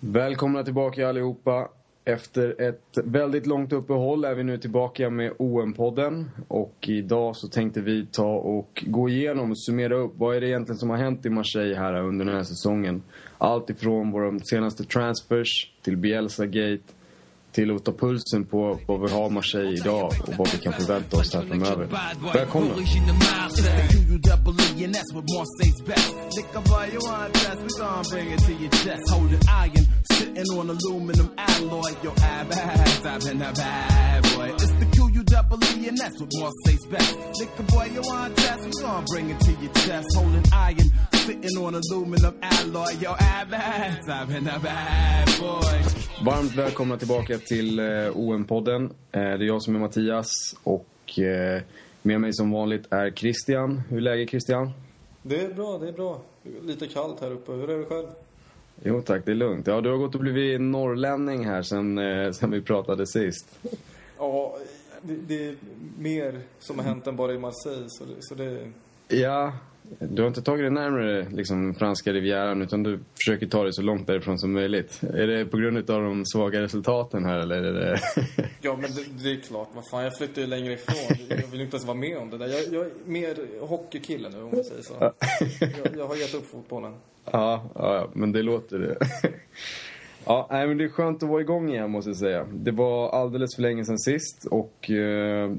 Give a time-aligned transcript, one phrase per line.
[0.00, 1.68] Välkomna tillbaka allihopa.
[2.04, 6.24] Efter ett väldigt långt uppehåll är vi nu tillbaka med OM-podden.
[6.48, 10.48] Och idag så tänkte vi ta och gå igenom och summera upp vad är det
[10.48, 13.02] egentligen som har hänt i Marseille här under den här säsongen.
[13.38, 16.92] Allt ifrån våra senaste transfers till Bielsa-gate
[17.58, 20.72] till att ta pulsen på vad vi har med sig idag och vad vi kan
[20.72, 21.88] förvänta oss här framöver.
[22.34, 22.74] Välkomna!
[30.18, 34.48] Sitting on aluminum alloy, yo, ass, I've been a bad boy.
[34.48, 37.18] It's the Q-U-E-E, and that's what more Marseille's best.
[37.38, 40.06] Liquor boy, you want test, we gon' bring it to your chest.
[40.16, 45.97] Holding iron, sitting on aluminum alloy, yo, ass, I've been a bad boy.
[46.24, 48.84] Varmt välkomna tillbaka till eh, OM-podden.
[48.84, 50.30] Eh, det är jag som är Mattias
[50.62, 51.62] och eh,
[52.02, 53.82] med mig som vanligt är Christian.
[53.88, 54.70] Hur är läget Christian?
[55.22, 56.20] Det är bra, det är bra.
[56.62, 57.52] Lite kallt här uppe.
[57.52, 58.06] Hur är det själv?
[58.84, 59.66] Jo tack, det är lugnt.
[59.66, 62.00] Ja, du har gått och blivit norrlänning här sen,
[62.34, 63.58] sen vi pratade sist.
[64.18, 64.58] Ja,
[65.02, 65.54] det, det, är
[65.98, 67.86] mer som har hänt än bara i Marseille.
[67.88, 68.72] Så det, så det...
[69.08, 69.52] Ja,
[69.98, 73.82] du har inte tagit dig närmare liksom, franska rivieran utan du försöker ta dig så
[73.82, 75.00] långt därifrån som möjligt.
[75.02, 78.00] Är det på grund av de svaga resultaten här eller är det...
[78.60, 81.16] ja men det, det, är klart, vad fan jag flyttar ju längre ifrån.
[81.28, 82.46] Jag vill inte ens vara med om det där.
[82.46, 85.12] Jag, jag är mer hockeykille nu om man säger så.
[85.60, 86.94] Jag, jag har gett upp fotbollen.
[87.24, 88.98] Ja, ja, men det låter det.
[90.24, 92.46] ja, nej, men det är skönt att vara igång igen måste jag säga.
[92.52, 95.52] Det var alldeles för länge sedan sist och eh,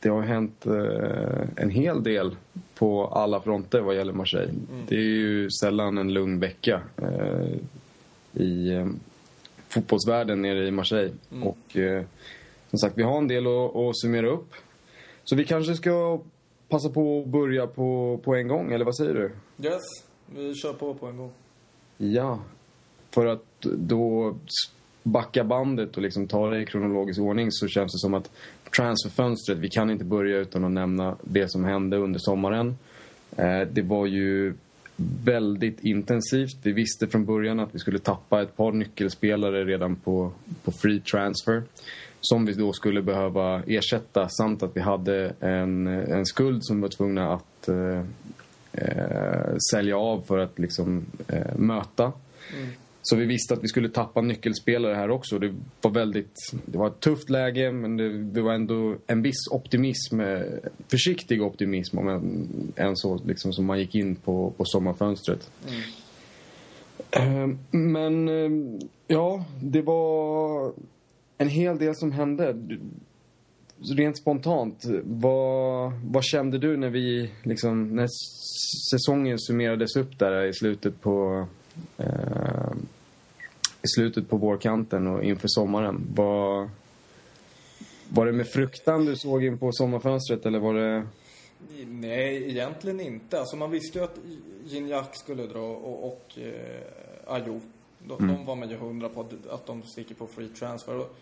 [0.00, 2.36] det har hänt eh, en hel del
[2.74, 4.50] på alla fronter vad gäller Marseille.
[4.50, 4.86] Mm.
[4.88, 7.56] Det är ju sällan en lugn vecka eh,
[8.32, 8.86] i eh,
[9.68, 11.12] fotbollsvärlden nere i Marseille.
[11.32, 11.48] Mm.
[11.48, 12.04] Och eh,
[12.70, 14.52] som sagt, vi har en del att, att summera upp.
[15.24, 16.20] Så vi kanske ska
[16.68, 19.30] passa på att börja på, på en gång, eller vad säger du?
[19.68, 19.82] Yes.
[20.26, 21.32] Vi kör på på en gång.
[21.96, 22.38] Ja.
[23.10, 24.34] För att då
[25.04, 28.30] backa bandet och liksom ta det i kronologisk ordning så känns det som att
[28.76, 32.76] transferfönstret, vi kan inte börja utan att nämna det som hände under sommaren.
[33.36, 34.54] Eh, det var ju
[35.24, 36.56] väldigt intensivt.
[36.62, 40.32] Vi visste från början att vi skulle tappa ett par nyckelspelare redan på,
[40.64, 41.62] på free transfer.
[42.20, 46.82] Som vi då skulle behöva ersätta samt att vi hade en, en skuld som vi
[46.82, 48.04] var tvungna att eh,
[48.72, 52.12] eh, sälja av för att liksom eh, möta.
[52.56, 52.70] Mm.
[53.06, 55.38] Så vi visste att vi skulle tappa nyckelspelare här också.
[55.38, 59.48] Det var väldigt, det var ett tufft läge men det, det var ändå en viss
[59.50, 60.42] optimism, eh,
[60.88, 65.50] försiktig optimism om en, en så liksom som man gick in på, på sommarfönstret.
[65.68, 65.80] Mm.
[67.10, 70.72] Eh, men eh, ja, det var
[71.38, 72.56] en hel del som hände
[73.96, 78.08] rent spontant, vad, vad kände du när vi liksom, när
[78.90, 81.46] säsongen summerades upp där i slutet på
[81.98, 82.72] eh,
[83.84, 86.06] i slutet på vårkanten och inför sommaren?
[86.14, 86.70] Vad,
[88.08, 91.06] var det med fruktan du såg in på sommarfönstret eller var det...
[91.86, 93.40] Nej, egentligen inte.
[93.40, 94.18] Alltså man visste ju att
[94.64, 97.60] Gignac skulle dra och, och eh, Ayo.
[97.98, 98.36] De, mm.
[98.36, 100.96] de var man ju hundra på att de sticker på free transfer.
[100.96, 101.16] Och,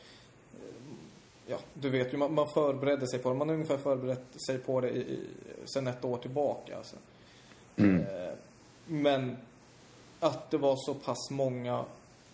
[1.46, 3.34] ja, du vet ju, man, man förberedde sig på det.
[3.34, 5.18] Man har ungefär förberett sig på det i, i,
[5.64, 6.76] sen ett år tillbaka.
[6.76, 6.96] Alltså.
[7.76, 8.00] Mm.
[8.00, 8.34] Eh,
[8.86, 9.36] men
[10.20, 11.84] att det var så pass många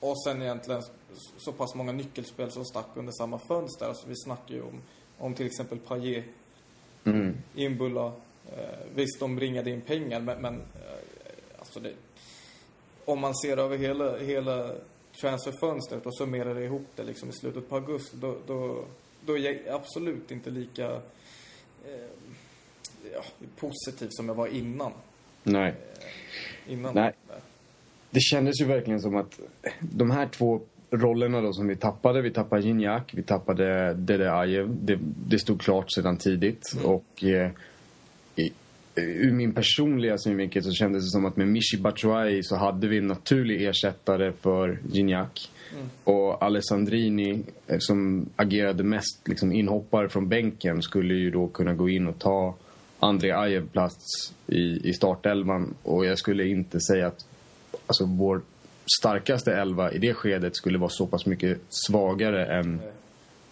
[0.01, 0.83] och sen egentligen
[1.39, 3.87] så pass många nyckelspel som stack under samma fönster.
[3.87, 4.83] Alltså vi snackar ju om,
[5.19, 6.25] om till exempel Payet,
[7.05, 7.37] mm.
[7.55, 8.13] Inbulla.
[8.53, 11.93] Eh, visst, de ringade in pengar, men, men eh, alltså det,
[13.05, 14.71] om man ser över hela, hela
[15.21, 18.85] transferfönstret och summerar ihop det liksom i slutet på augusti, då, då,
[19.21, 20.91] då är jag absolut inte lika
[21.85, 22.09] eh,
[23.13, 23.23] ja,
[23.57, 24.93] positiv som jag var innan.
[25.43, 25.69] Nej.
[25.69, 26.95] Eh, innan.
[26.95, 27.13] Nej.
[28.11, 29.41] Det kändes ju verkligen som att
[29.81, 30.61] de här två
[30.91, 32.23] rollerna då som vi tappade.
[32.23, 34.77] Vi tappade Gignac, vi tappade Dede Ajev.
[34.83, 36.73] Det, det stod klart sedan tidigt.
[36.75, 36.87] Mm.
[36.87, 37.51] Och eh,
[38.37, 38.53] i,
[38.95, 42.99] ur min personliga synvinkel så kändes det som att med Michi Batshuayi så hade vi
[42.99, 45.51] en naturlig ersättare för Gignac.
[45.75, 45.89] Mm.
[46.05, 51.88] Och Alessandrini eh, som agerade mest liksom inhoppare från bänken skulle ju då kunna gå
[51.88, 52.55] in och ta
[52.99, 55.75] André Ajev plats i, i startelvan.
[55.82, 57.27] Och jag skulle inte säga att
[57.88, 58.40] alltså, vår
[59.00, 62.81] starkaste elva i det skedet skulle vara så pass mycket svagare än mm.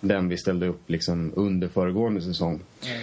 [0.01, 2.61] den vi ställde upp liksom under föregående säsong.
[2.87, 3.01] Mm.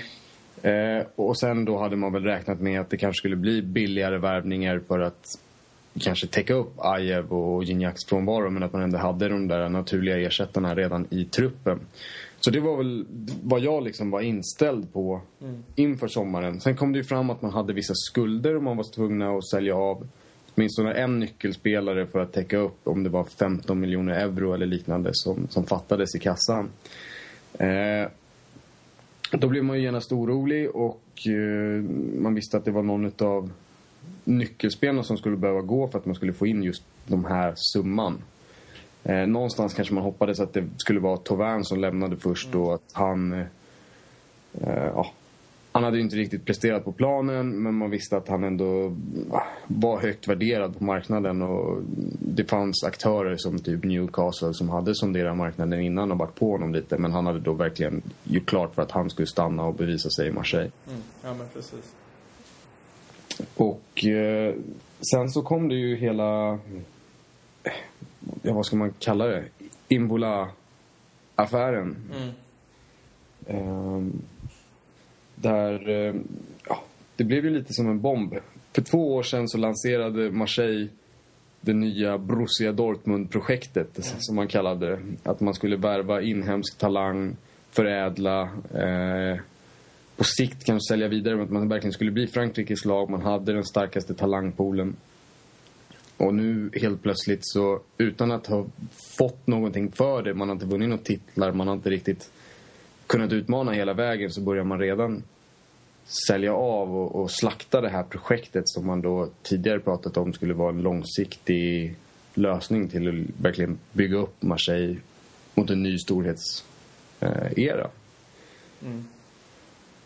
[0.63, 4.18] Eh, och sen då hade man väl räknat med att det kanske skulle bli billigare
[4.18, 5.39] värvningar för att
[6.00, 10.18] kanske täcka upp Ajev och Gignacs frånvaro men att man ändå hade de där naturliga
[10.18, 11.79] ersättarna redan i truppen.
[12.39, 13.06] Så det var väl
[13.44, 15.63] vad jag liksom var inställd på mm.
[15.75, 16.62] inför sommaren.
[16.62, 19.50] Sen kom det ju fram att man hade vissa skulder och man var tvungna att
[19.50, 20.07] sälja av
[20.55, 25.09] åtminstone en nyckelspelare för att täcka upp om det var 15 miljoner euro eller liknande
[25.13, 26.69] som, som fattades i kassan.
[27.53, 28.07] Eh,
[29.31, 31.83] då blev man ju genast orolig och eh,
[32.21, 33.51] man visste att det var någon av
[34.23, 38.21] nyckelspelarna som skulle behöva gå för att man skulle få in just de här summan.
[39.03, 42.91] Eh, någonstans kanske man hoppades att det skulle vara Tovern som lämnade först och att
[42.91, 43.33] han...
[43.33, 43.45] Eh,
[44.61, 45.11] eh ja,
[45.74, 48.96] han hade ju inte riktigt presterat på planen men man visste att han ändå
[49.68, 51.81] var högt värderad på marknaden och
[52.20, 56.74] det fanns aktörer som typ Newcastle som hade sonderat marknaden innan och varit på honom
[56.74, 60.10] lite men han hade då verkligen gjort klart för att han skulle stanna och bevisa
[60.10, 60.72] sig i Marseille.
[60.88, 61.02] Mm.
[61.24, 61.96] Ja men precis.
[63.56, 64.56] Och eh,
[65.12, 66.60] sen så kom det ju hela,
[68.42, 69.44] ja vad ska man kalla det,
[69.88, 71.96] Imbola-affären.
[72.16, 72.30] Mm.
[73.46, 74.02] Eh,
[75.44, 76.16] där, eh,
[76.68, 76.84] ja,
[77.16, 78.36] det blev ju lite som en bomb.
[78.74, 80.88] För två år sedan så lanserade Marseille
[81.62, 84.19] det nya Borussia Dortmund-projektet, mm.
[84.19, 85.00] som man kallade det.
[85.24, 87.36] Att man skulle värva inhemsk talang,
[87.72, 88.42] förädla,
[88.74, 89.40] eh,
[90.18, 93.10] på sikt kanske sälja vidare, men att man verkligen skulle bli Frankrikes lag.
[93.10, 94.96] Man hade den starkaste talangpoolen.
[96.18, 98.66] Och nu helt plötsligt så, utan att ha
[99.18, 102.31] fått någonting för det, man har inte vunnit några titlar, man har inte riktigt
[103.13, 105.24] kunnat utmana hela vägen, så börjar man redan
[106.27, 110.54] sälja av och, och, slakta det här projektet som man då tidigare pratat om skulle
[110.54, 111.95] vara en långsiktig
[112.33, 115.00] lösning till att verkligen bygga upp Marseille
[115.54, 116.63] mot en ny storhetsera.
[117.19, 119.07] Eh, mm.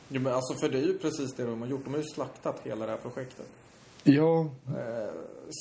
[0.10, 1.84] Jo, men alltså för det är ju precis det de har gjort.
[1.84, 3.48] De har ju slaktat hela det här projektet.
[4.04, 4.50] Ja.
[4.68, 5.12] Eh,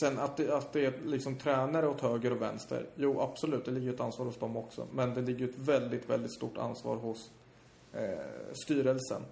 [0.00, 2.86] sen att det, att det är liksom tränare åt höger och vänster.
[2.94, 4.86] Jo, absolut, det ligger ett ansvar hos dem också.
[4.92, 7.30] Men det ligger ett väldigt, väldigt stort ansvar hos
[7.92, 8.00] eh,
[8.52, 9.22] styrelsen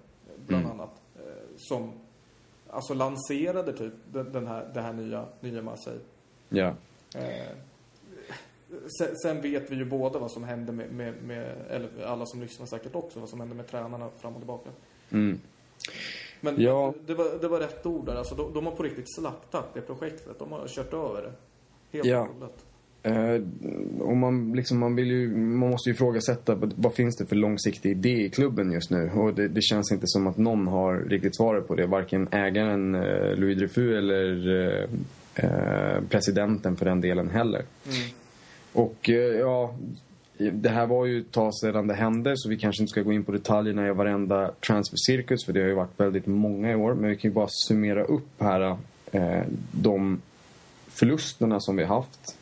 [0.46, 0.80] bland mm.
[0.80, 1.00] annat.
[1.16, 1.92] Eh, som
[2.70, 6.00] alltså lanserade typ den här, det här nya, nya Marseille.
[6.48, 6.74] Ja.
[7.14, 7.56] Eh,
[8.98, 12.40] sen, sen, vet vi ju båda vad som hände med, med, med, eller alla som
[12.40, 14.70] lyssnar säkert också, vad som hände med tränarna fram och tillbaka.
[15.10, 15.40] Mm.
[16.40, 16.94] Men ja.
[17.06, 18.14] det, var, det var rätt ord där.
[18.14, 20.38] Alltså, de, de har på riktigt slaktat det projektet.
[20.38, 21.32] De har kört över det.
[21.92, 22.20] Helt ja.
[22.20, 22.64] och hållet.
[23.02, 23.42] Eh,
[24.00, 27.90] och man, liksom, man, vill ju, man måste ju ifrågasätta vad finns det för långsiktig
[27.90, 29.10] idé i klubben just nu.
[29.10, 31.86] Och det, det känns inte som att någon har riktigt svaret på det.
[31.86, 34.88] Varken ägaren eh, Louis Dreyfus eller eh,
[35.34, 37.62] eh, presidenten för den delen heller.
[37.87, 38.08] Mm.
[38.72, 39.75] Och eh, ja,
[40.38, 43.12] det här var ju ett tag sedan det hände så vi kanske inte ska gå
[43.12, 46.94] in på detaljerna i varenda transfercirkus för det har ju varit väldigt många i år.
[46.94, 48.76] Men vi kan ju bara summera upp här
[49.12, 49.42] eh,
[49.72, 50.20] de
[50.88, 52.36] förlusterna som vi har haft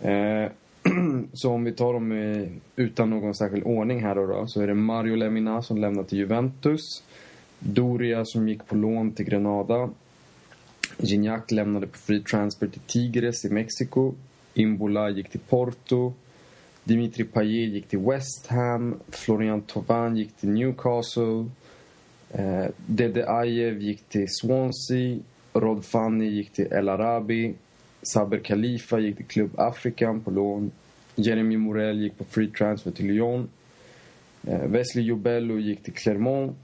[0.00, 0.50] Eh,
[1.32, 4.66] så om vi tar dem i, utan någon särskild ordning här då, då, så är
[4.66, 7.02] det Mario Lemina som lämnar till Juventus.
[7.58, 9.90] Doria som gick på lån till Granada.
[10.98, 14.14] Gignac lämnade på free transfer till Tigres i Mexiko.
[14.54, 16.12] Imbola gick till Porto.
[16.86, 19.00] Dimitri Payet gick till West Ham.
[19.08, 21.50] Florian Thauvin gick till Newcastle.
[22.30, 25.18] Eh, Dede Ajev gick till Swansea.
[25.52, 27.54] Rod Fanny gick till El Arabi.
[28.02, 30.70] Saber Khalifa gick till Club African på lån.
[31.16, 33.48] Jeremy Morel gick på free transfer till Lyon.
[34.46, 36.56] Eh, Wesley Jobello gick till Clermont.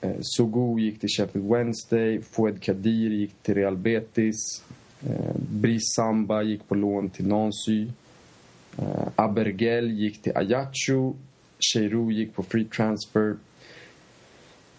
[0.00, 2.20] Eh, gick till Sheffield Wednesday.
[2.20, 4.62] Fouad Kadir gick till Real Betis.
[5.06, 7.86] Eh, Brice Samba gick på lån till Nancy.
[8.78, 11.16] Eh, Abergel gick till Ajaccio.
[11.58, 13.36] Cheirou gick på free transfer.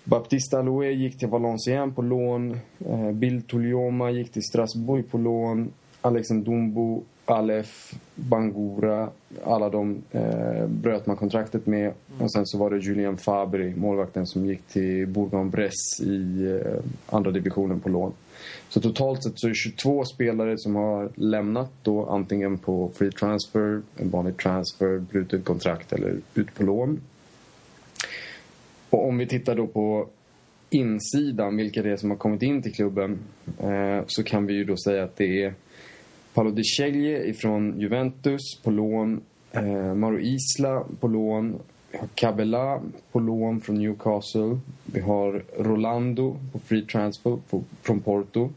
[0.03, 2.59] Baptista Loé gick till Valenciennes på lån.
[2.85, 5.71] Eh, Bill Tulioma gick till Strasbourg på lån.
[6.01, 9.09] Alex Dumbo Alef, Bangura,
[9.43, 11.83] alla de eh, bröt man kontraktet med.
[11.83, 12.21] Mm.
[12.21, 16.83] Och sen så var det Julien Fabri, målvakten som gick till Bourg-en-Bresse i eh,
[17.15, 18.13] andra divisionen på lån.
[18.69, 23.11] Så totalt sett så är det 22 spelare som har lämnat då antingen på free
[23.11, 27.01] transfer, en vanlig transfer, brutet kontrakt eller ut på lån.
[28.89, 30.07] Och om vi tittar då på
[30.69, 33.19] insidan, vilka det är som har kommit in till klubben,
[33.59, 35.53] eh, så kan vi ju då säga att det är
[36.35, 39.21] Paolo Di Ceglie från Juventus på lån.
[39.51, 41.59] Eh, Maro Isla på lån.
[41.91, 44.59] Vi har Cabela på lån från Newcastle.
[44.85, 48.49] Vi har Rolando på free transfer på, från Porto.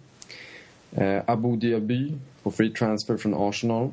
[0.92, 3.90] Eh, Abu Diaby på free transfer från Arsenal.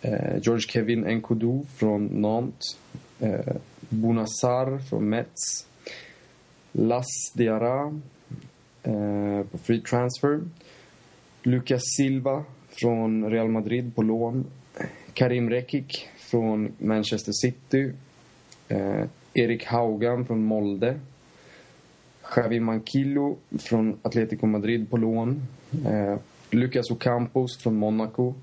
[0.00, 2.78] Eh, George Kevin Nkodu från Nantes.
[3.20, 3.56] Eh,
[3.88, 5.66] Bonassar från Metz.
[6.72, 8.00] Las Diarra
[8.82, 10.40] eh, på free transfer.
[11.42, 12.44] Lucas Silva
[12.80, 14.44] från Real Madrid på lån.
[15.12, 17.92] Karim Rekik från Manchester City.
[18.68, 19.04] Eh,
[19.34, 21.00] Erik Haugan från Molde.
[22.36, 25.42] Javi Manquillo från Atletico Madrid på lån.
[25.86, 26.18] Eh,
[26.50, 28.34] Lucas Ocampos från Monaco.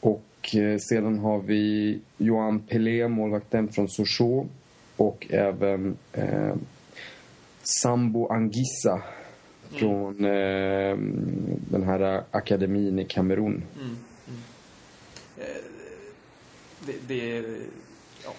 [0.00, 4.50] Och eh, sedan har vi Johan Pelé, målvakten från Sochaux.
[4.96, 6.54] Och även eh,
[7.82, 9.02] Sambo Angissa
[9.70, 10.96] från eh,
[11.70, 13.62] den här akademin i Kamerun.
[13.80, 13.96] Mm.
[15.38, 15.44] Eh,
[16.86, 17.42] det, det är...
[18.24, 18.30] Ja.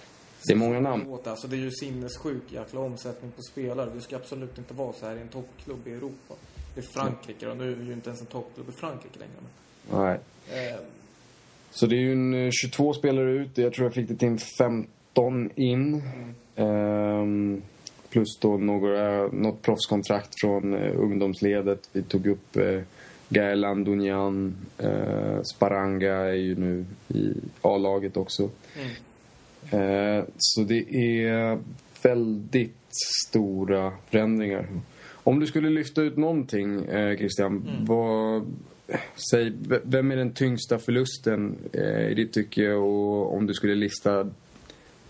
[0.47, 1.17] Det är många namn.
[1.23, 3.89] Alltså, det är ju sinnessjuk jäkla omsättning på spelare.
[3.95, 6.33] Det ska absolut inte vara så här i en toppklubb i Europa.
[6.75, 9.31] Det är Frankrike och nu är vi ju inte ens en toppklubb i Frankrike längre.
[9.89, 10.19] Men, Nej.
[10.69, 10.79] eh,
[11.71, 13.57] Så det är ju en eh, 22 spelare ut.
[13.57, 16.01] Jag tror jag fick det till en 15 in.
[16.55, 17.61] Ehm,
[18.17, 21.89] plus då några, något proffskontrakt från eh, ungdomsledet.
[21.91, 22.81] Vi tog upp eh,
[23.29, 24.55] Gael Andonian.
[24.77, 28.49] Eh, Sparanga är ju nu i A-laget också.
[28.75, 28.89] mm.
[29.71, 31.59] Eh, så det är
[32.03, 32.75] väldigt
[33.27, 34.67] stora förändringar.
[35.13, 37.69] Om du skulle lyfta ut någonting, eh, Christian.
[37.87, 38.45] Vad,
[39.31, 42.73] säg, vem är den tyngsta förlusten eh, i ditt tycke?
[42.73, 44.29] Och om du skulle lista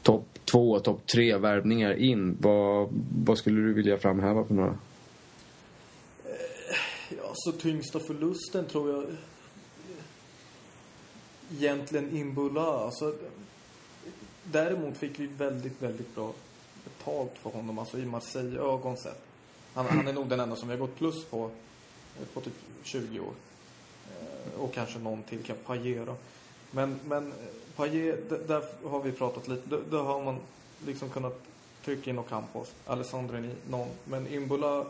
[0.04, 2.38] topp två, topp tre värvningar in.
[2.40, 2.90] Vad,
[3.26, 4.78] vad skulle du vilja framhäva för några?
[6.26, 6.78] Eh,
[7.18, 9.10] ja, så tyngsta förlusten tror jag eh,
[11.58, 12.62] egentligen Imbula.
[12.62, 13.16] Alltså,
[14.44, 16.34] däremot fick vi väldigt, väldigt bra
[16.84, 19.22] betalt för honom, alltså i Marseille-ögon sett.
[19.74, 21.52] Han, han är nog den enda som vi har gått plus på
[22.20, 23.34] eh, på typ 20 år.
[24.58, 26.10] Och kanske någon till, kan Payet.
[26.72, 27.34] Men, men
[27.76, 28.16] Paille,
[28.48, 29.70] där har vi pratat lite.
[29.70, 30.38] Där, där har man
[30.86, 31.40] liksom kunnat
[31.86, 33.88] trycka in Ocampos, Alessandrini, någon.
[34.04, 34.86] Men Imbula eh,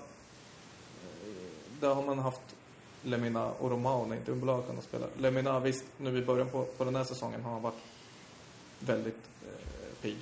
[1.80, 2.56] där har man haft
[3.04, 5.06] Lemina och Romao när inte Umbula har kunnat spela.
[5.18, 9.22] Lemina, visst, nu i början på, på den här säsongen har han varit eh, väldigt
[9.46, 10.18] eh, pigg.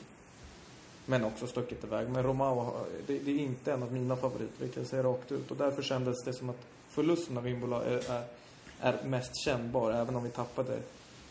[1.05, 2.09] Men också stuckit iväg.
[2.09, 2.73] Men Romao,
[3.07, 5.51] det, det är inte en av mina favoriter, det kan jag säga rakt ut.
[5.51, 8.23] Och därför kändes det som att förlusten av Imbula är, är,
[8.79, 10.79] är mest kännbar, även om vi tappade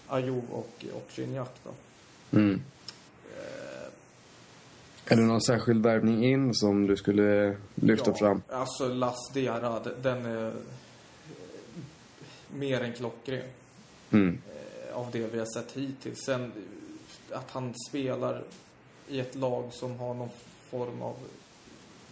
[0.09, 1.71] Ayoub och, och Gignac då.
[2.39, 2.61] Mm.
[5.07, 8.43] Är det någon särskild värvning in som du skulle lyfta ja, fram?
[8.49, 10.53] Alltså Las Diarra, den är eh,
[12.55, 13.43] mer än klockren.
[14.11, 14.39] Mm.
[14.49, 16.19] eh, av det vi har sett hittills.
[16.25, 18.43] Sen eh, att han spelar
[19.09, 20.31] i ett lag som har någon
[20.71, 21.17] form av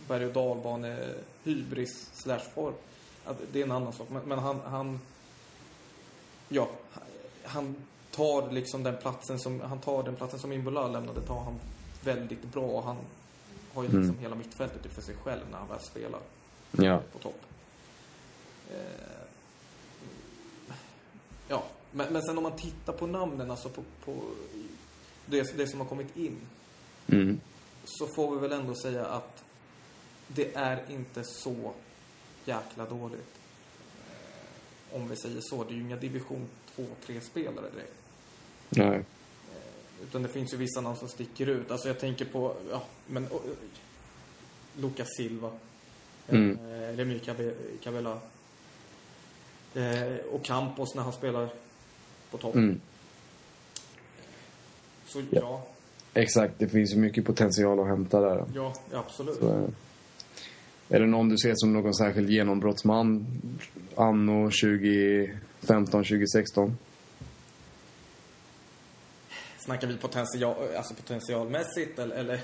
[0.08, 1.08] berg och dalbane
[1.44, 2.74] hybris slash form.
[3.52, 4.08] Det är en annan sak.
[4.10, 5.00] Men, men han, han,
[6.48, 6.68] ja,
[7.44, 7.74] han
[8.10, 11.60] tar liksom den platsen som, han tar den platsen som Imbula lämnade, tar han
[12.04, 12.62] väldigt bra.
[12.64, 12.96] Och Han
[13.74, 14.18] har ju liksom Mm.
[14.18, 16.20] hela mittfältet för sig själv när han väl spelar
[16.70, 17.00] Ja.
[17.12, 17.40] på topp.
[18.70, 19.26] Eh,
[21.48, 24.22] ja, men, men sen om man tittar på namnen, alltså på, på
[25.26, 26.36] det, det som har kommit in,
[27.08, 27.40] Mm.
[27.84, 29.44] så får vi väl ändå säga att
[30.28, 31.72] det är inte så
[32.44, 33.34] jäkla dåligt.
[34.10, 35.64] Eh, om vi säger så.
[35.64, 37.92] Det är ju inga division 2-3 spelare direkt.
[38.68, 39.00] Nej.
[40.02, 41.70] Utan det finns ju vissa namn som sticker ut.
[41.70, 43.40] Alltså jag tänker på, ja, men oh,
[44.80, 45.50] Lucas Silva.
[46.28, 46.50] Mm.
[46.72, 48.18] Eh, Remy Cabe- Cabella.
[49.74, 51.48] Eh, och Campos när han spelar
[52.30, 52.54] på topp.
[52.54, 52.80] Mm.
[55.06, 55.24] Så Ja.
[55.30, 55.66] ja,
[56.14, 58.44] Exakt, det finns ju mycket potential att hämta där.
[58.54, 59.36] ja, absolut.
[59.38, 59.68] Så, eh,
[60.88, 63.26] är det någon du ser som någon särskild genombrottsman
[63.96, 64.50] anno
[65.62, 66.76] 2015, 2016?
[69.58, 72.16] Snackar vi potential, alltså potentialmässigt eller?
[72.16, 72.40] eller?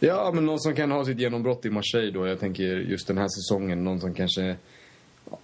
[0.00, 2.26] Ja, men någon som kan ha sitt genombrott i Marseille då.
[2.26, 3.84] Jag tänker just den här säsongen.
[3.84, 4.56] Någon som kanske...
[5.30, 5.38] ja,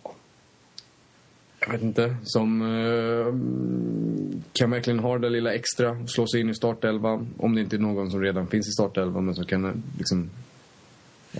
[1.60, 2.16] Jag vet inte.
[2.24, 3.26] Som eh,
[4.52, 6.06] kan verkligen ha det lilla extra.
[6.06, 7.28] Slå sig in i startelvan.
[7.38, 10.30] Om det inte är någon som redan finns i startelvan men som kan eh, liksom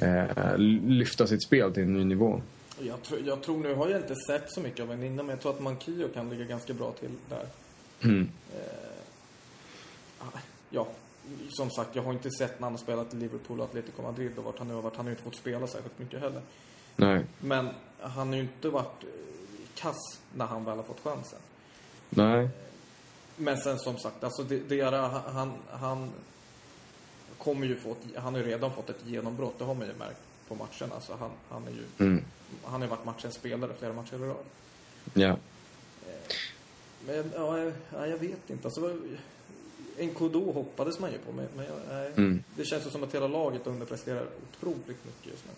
[0.01, 2.41] eh, lyfta sitt spel till en ny nivå.
[2.87, 5.29] Jag, tror, jag tror, nu har jag inte sett så mycket av en innan, men
[5.29, 7.47] jag tror att Mankio kan ligga ganska bra till där.
[8.03, 8.29] Mm.
[10.71, 10.87] Ja,
[11.51, 14.39] som sagt, jag har inte sett när han har spelat i Liverpool och Atletico Madrid
[14.39, 14.97] och vart han nu har varit.
[14.97, 16.43] Han har ju inte fått spela särskilt mycket heller.
[16.97, 17.25] Nej.
[17.41, 17.69] Men
[18.01, 19.09] han har ju inte varit eh,
[19.75, 21.39] kass när han väl har fått chansen.
[22.11, 22.49] Nej.
[23.37, 24.93] Men sen som sagt, alltså det, det är,
[25.33, 26.11] han, han
[27.39, 29.95] kommer ju få ett, han har ju redan fått ett genombrott, det har man ju
[29.95, 30.21] märkt
[30.57, 30.95] på matcherna.
[30.95, 32.25] Alltså han, han är ju, Mm.
[32.65, 34.37] han har ju varit matchens spelare flera matcher i rad.
[35.15, 35.37] Ja.
[37.07, 38.69] Men ja, jag, ja, jag vet inte.
[38.69, 38.97] Alltså,
[40.01, 42.43] Nkodo hoppades man ju på, men, men jag, nej, Mm.
[42.57, 45.53] det känns ju som att hela laget underpresterar otroligt mycket just nu.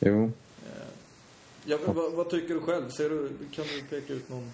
[0.00, 0.32] Jo.
[1.64, 2.88] Ja, vad, vad tycker du själv?
[2.90, 4.52] Ser du, kan du peka ut någon?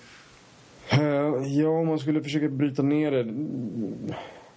[0.88, 3.24] Eh, Ja, om man skulle försöka bryta ner det.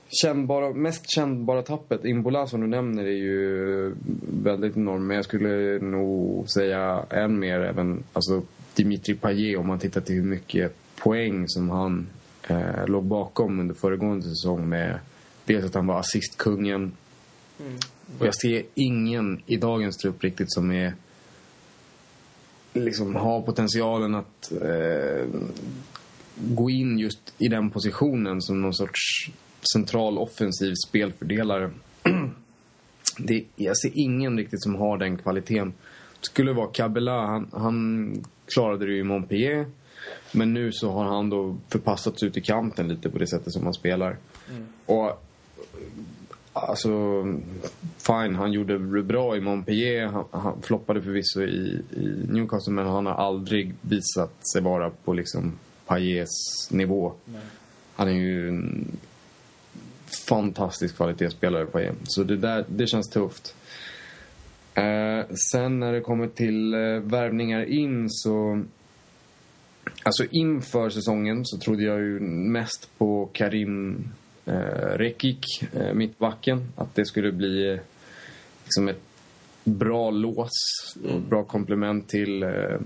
[0.07, 3.95] Kännbara, mest kännbara tappet, Imbola som du nämner, är ju
[4.43, 5.07] väldigt enorm.
[5.07, 8.41] Men jag skulle nog säga än mer även alltså,
[8.75, 12.07] Dimitri Payet om man tittar till hur mycket poäng som han
[12.47, 14.99] eh, låg bakom under föregående säsong med
[15.45, 16.91] dels att han var assistkungen
[17.59, 17.77] mm.
[18.19, 20.93] och jag ser ingen i dagens trupp riktigt som är
[22.73, 25.27] liksom har potentialen att eh,
[26.35, 29.31] gå in just i den positionen som någon sorts
[29.73, 31.71] central offensiv spelfördelare.
[33.17, 35.73] det, jag ser ingen riktigt som har den kvaliteten.
[36.19, 38.15] Det skulle vara Kabela, han, han
[38.53, 39.65] klarade det ju i Montpellier.
[40.31, 43.63] Men nu så har han då förpassats ut i kanten lite på det sättet som
[43.63, 44.17] han spelar.
[44.49, 44.65] Mm.
[44.85, 45.23] Och
[46.55, 47.23] Alltså,
[47.97, 50.05] fine, han gjorde det bra i Montpellier.
[50.05, 55.13] Han, han floppade förvisso i, i Newcastle, men han har aldrig visat sig vara på
[55.13, 55.53] liksom
[55.85, 57.13] Payets nivå.
[57.25, 57.41] Nej.
[57.95, 58.97] Han är ju en
[60.15, 61.95] fantastisk kvalitetsspelare, Payet.
[62.03, 63.55] Så det, där, det känns tufft.
[64.73, 68.63] Eh, sen när det kommer till eh, värvningar in så...
[70.03, 74.07] Alltså inför säsongen så trodde jag ju mest på Karim
[74.45, 74.53] eh,
[74.97, 76.71] Rekik, eh, mittbacken.
[76.75, 77.79] Att det skulle bli eh,
[78.63, 79.01] liksom ett
[79.63, 80.49] bra lås
[81.03, 81.29] och mm.
[81.29, 82.77] bra komplement till eh,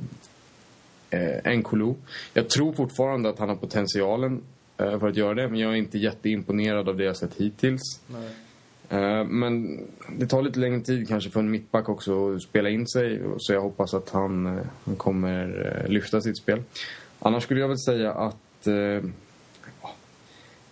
[1.09, 1.93] eh, Nkulu.
[2.33, 4.41] Jag tror fortfarande att han har potentialen
[4.77, 8.01] för att göra det men jag är inte jätteimponerad av det jag sett hittills.
[8.07, 8.29] Nej.
[8.89, 9.79] Eh, men
[10.17, 13.53] det tar lite längre tid kanske för en mittback också att spela in sig så
[13.53, 16.61] jag hoppas att han, eh, han kommer lyfta sitt spel.
[17.19, 18.67] Annars skulle jag väl säga att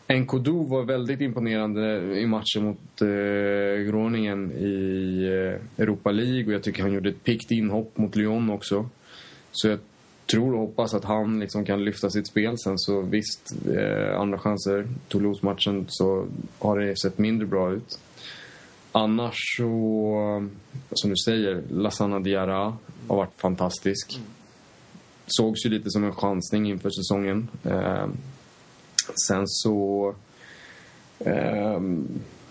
[0.08, 6.64] Nkodu var väldigt imponerande i matchen mot eh, Groningen i eh, Europa League och jag
[6.64, 8.90] tycker han gjorde ett pikt inhopp mot Lyon också.
[9.52, 9.80] Så jag
[10.26, 12.58] tror och hoppas att han liksom kan lyfta sitt spel.
[12.58, 14.88] Sen så visst, eh, andra chanser.
[15.08, 16.28] Toulouse-matchen så
[16.60, 18.00] har det sett mindre bra ut.
[18.92, 20.50] Annars så,
[20.92, 22.78] som du säger, Lassana Diarra
[23.08, 24.16] har varit fantastisk.
[24.16, 24.28] Mm.
[25.28, 27.48] Sågs ju lite som en chansning inför säsongen.
[27.64, 28.08] Eh,
[29.28, 30.16] Sen så...
[31.20, 31.82] Eh,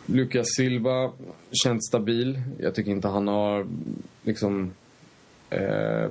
[0.06, 1.12] Lucas Silva
[1.64, 2.40] känns stabil.
[2.58, 3.66] Jag tycker inte han har
[4.22, 4.72] liksom
[5.50, 6.10] eh,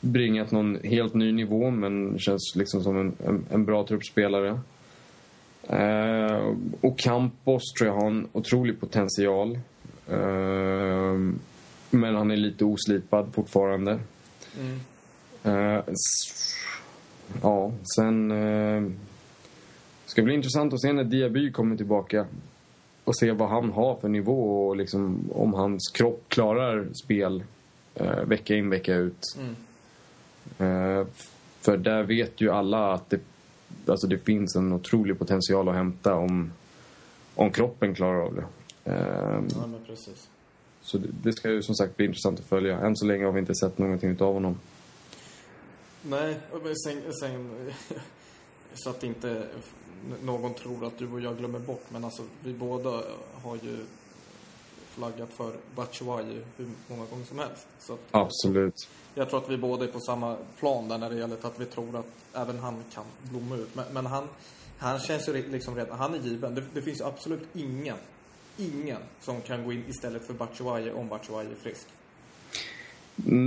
[0.00, 4.60] bringat någon helt ny nivå men känns liksom som en, en, en bra truppspelare.
[5.62, 9.58] Eh, och Campos tror jag har en otrolig potential.
[10.08, 11.14] Eh,
[11.90, 13.98] men han är lite oslipad fortfarande.
[14.60, 14.80] Mm.
[15.42, 15.84] Eh,
[17.42, 18.90] ja, sen eh,
[20.06, 22.26] ska bli intressant att se när Diaby kommer tillbaka
[23.04, 27.44] och se vad han har för nivå och liksom om hans kropp klarar spel
[27.94, 29.22] eh, vecka in, vecka ut.
[29.38, 29.56] Mm.
[30.58, 31.06] Eh,
[31.60, 33.20] för där vet ju alla att det,
[33.86, 36.52] alltså det finns en otrolig potential att hämta om,
[37.34, 38.44] om kroppen klarar av det.
[38.84, 40.28] Eh, ja, men precis.
[40.82, 42.78] Så det, det, ska ju som sagt bli intressant att följa.
[42.78, 44.58] Än så länge har vi inte sett någonting av honom.
[46.02, 47.70] Nej, men sen, sen
[48.74, 49.46] så att inte
[50.22, 51.84] någon tror att du och jag glömmer bort.
[51.88, 53.02] Men alltså, vi båda
[53.42, 53.76] har ju
[55.00, 57.66] flaggat för Batshuayi hur många gånger som helst.
[57.78, 58.88] Så Absolut.
[59.14, 61.64] Jag tror att vi båda är på samma plan där när det gäller att vi
[61.64, 63.74] tror att även han kan blomma ut.
[63.74, 64.24] Men, men han,
[64.78, 66.54] han känns ju liksom redan, han är given.
[66.54, 67.96] Det, det finns absolut ingen,
[68.56, 71.86] ingen som kan gå in istället för Batshuayi om Batshuayi är frisk.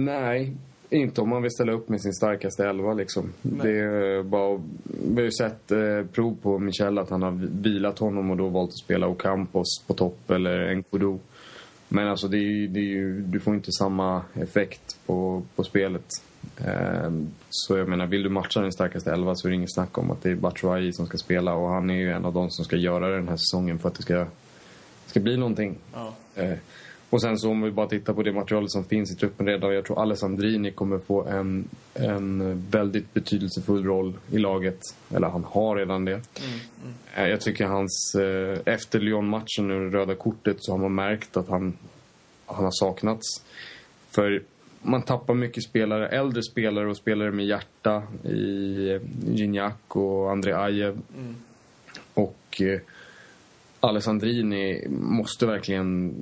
[0.05, 0.53] Nej,
[0.89, 3.33] inte om man vill ställa upp med sin starkaste elva liksom.
[3.41, 7.99] Det är bara, vi har ju sett eh, prov på Michel att han har vilat
[7.99, 11.19] honom och då valt att spela Ocampos på topp eller Nkodo.
[11.93, 16.05] Men alltså det är, det är ju, du får inte samma effekt på, på spelet.
[16.57, 17.11] Eh,
[17.49, 20.11] så jag menar, vill du matcha din starkaste elva så är det inget snack om
[20.11, 22.65] att det är Batshuayi som ska spela och han är ju en av de som
[22.65, 24.25] ska göra det den här säsongen för att det ska,
[25.05, 25.77] ska bli någonting.
[25.93, 26.13] Ja.
[26.35, 26.57] Eh,
[27.13, 29.73] och sen så om vi bara tittar på det materialet som finns i truppen redan.
[29.73, 34.79] Jag tror Alessandrini kommer få en, en väldigt betydelsefull roll i laget.
[35.15, 36.11] Eller han har redan det.
[36.11, 36.59] Mm,
[37.15, 37.29] mm.
[37.29, 41.49] Jag tycker hans, eh, efter Lyon-matchen och det röda kortet så har man märkt att
[41.49, 41.77] han,
[42.45, 43.43] han har saknats.
[44.09, 44.43] För
[44.81, 51.01] man tappar mycket spelare, äldre spelare och spelare med hjärta i Gignac och André Ajev.
[51.17, 51.35] Mm.
[52.13, 52.79] Och eh,
[53.83, 56.13] Alessandrini måste verkligen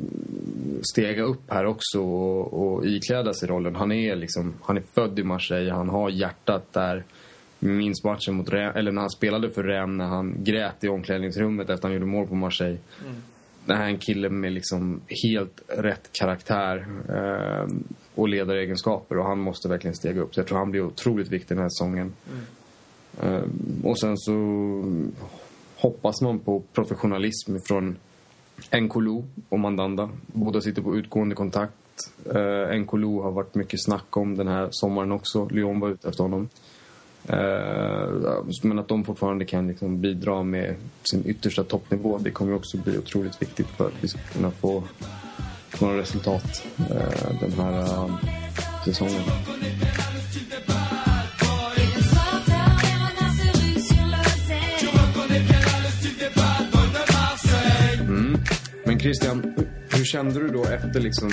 [0.94, 3.76] stega upp här också och, och ikläda sig rollen.
[3.76, 7.04] Han är liksom, han är född i Marseille, han har hjärtat där.
[7.60, 11.64] Minns matchen mot Rennes, eller när han spelade för Rennes när han grät i omklädningsrummet
[11.64, 12.78] efter att han gjorde mål på Marseille.
[13.06, 13.16] Mm.
[13.66, 17.76] Det här är en kille med liksom helt rätt karaktär eh,
[18.16, 20.34] och ledaregenskaper och han måste verkligen stega upp.
[20.34, 22.14] Så jag tror han blir otroligt viktig den här säsongen.
[22.32, 23.36] Mm.
[23.36, 23.44] Eh,
[23.84, 24.32] och sen så
[25.82, 27.96] hoppas man på professionalism från
[28.82, 30.10] Nkolo och Mandanda.
[30.28, 31.74] Båda sitter på utgående kontakt
[32.26, 35.50] eh, Uh, Nkolo har varit mycket snack om den här sommaren också.
[35.50, 36.50] Lyon var ute efter honom.
[37.30, 40.76] Uh, men att de fortfarande kan liksom bidra med
[41.12, 44.84] sin yttersta toppnivå det kommer också bli otroligt viktigt för att vi ska kunna få
[45.82, 48.16] några resultat uh, den här uh,
[48.86, 49.24] säsongen.
[59.02, 59.54] Christian,
[59.90, 61.30] hur kände du då efter liksom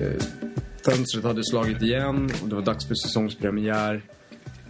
[0.00, 0.22] eh,
[0.84, 4.02] fönstret hade slagit igen och det var dags för säsongspremiär?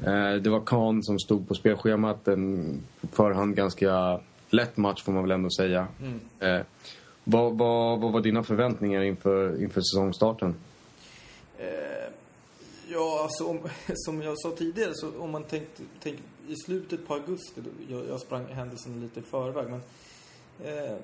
[0.06, 2.28] Eh, det var Khan som stod på spelschemat.
[2.28, 2.80] En
[3.12, 5.88] förhand ganska lätt match får man väl ändå säga.
[6.00, 6.20] Mm.
[6.40, 6.66] Eh,
[7.24, 10.54] vad, vad, vad var dina förväntningar inför, inför säsongstarten?
[11.58, 12.12] Eh,
[12.88, 13.58] ja, alltså om,
[13.94, 18.20] som jag sa tidigare så om man tänkte, tänkte i slutet på augusti, jag, jag
[18.20, 19.80] sprang händelsen lite i förväg, men
[20.64, 20.96] eh,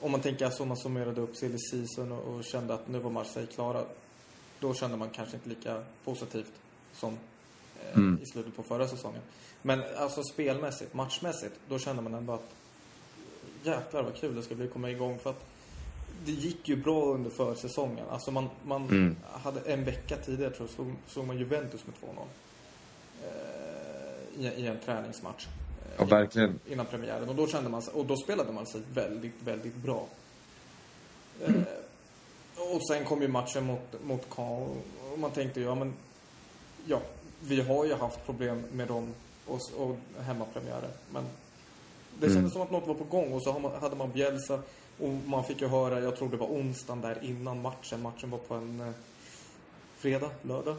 [0.00, 3.10] om man tänker så man summerade upp silly season och, och, kände att nu var
[3.10, 3.84] Marseille klara,
[4.60, 6.52] då kände man kanske inte lika positivt
[6.92, 7.18] som
[7.82, 8.22] eh, mm.
[8.22, 9.22] i slutet på förra säsongen.
[9.62, 12.54] Men alltså spelmässigt, matchmässigt, då kände man ändå att
[13.62, 15.46] jäklar vad kul det ska bli att komma igång för att
[16.24, 18.06] det gick ju bra under försäsongen.
[18.10, 19.16] Alltså man, man mm.
[19.32, 22.24] hade en vecka tidigare tror jag slog, slog man Juventus med 2-0.
[23.24, 25.46] Eh, i, I en träningsmatch.
[25.98, 26.60] Ja, verkligen.
[26.66, 27.28] Innan premiären.
[27.28, 30.06] Och då kände man och då spelade man sig väldigt, väldigt bra.
[31.42, 31.64] Eh, mm.
[32.74, 34.82] och sen kom ju matchen mot, mot Caen
[35.12, 35.94] och man tänkte ja men
[36.86, 37.00] ja,
[37.40, 39.14] vi har ju haft problem med dem
[39.46, 40.90] och, och hemmapremiärer.
[41.12, 41.24] Men
[42.20, 42.50] det kändes mm.
[42.50, 44.60] som att något var på gång och så hade man Bielsa
[44.98, 48.02] och man fick ju höra, jag tror det var onsdagen där innan matchen.
[48.02, 48.92] Matchen var på en eh,
[49.96, 50.76] fredag, lördag.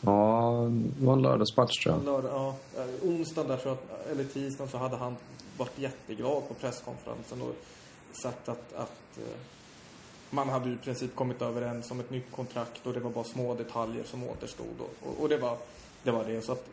[0.00, 2.04] Ja, det var en lördagsmatch tror jag.
[2.04, 2.54] Lördag, ja.
[3.02, 3.76] Onsdagen där,
[4.10, 5.16] eller tisdagen, så hade han
[5.56, 7.54] varit jätteglad på presskonferensen och
[8.12, 9.38] sagt att, att eh,
[10.30, 13.24] man hade ju i princip kommit överens om ett nytt kontrakt och det var bara
[13.24, 14.80] små detaljer som återstod.
[14.80, 15.58] Och, och, och det, var,
[16.02, 16.42] det var det.
[16.42, 16.68] Så att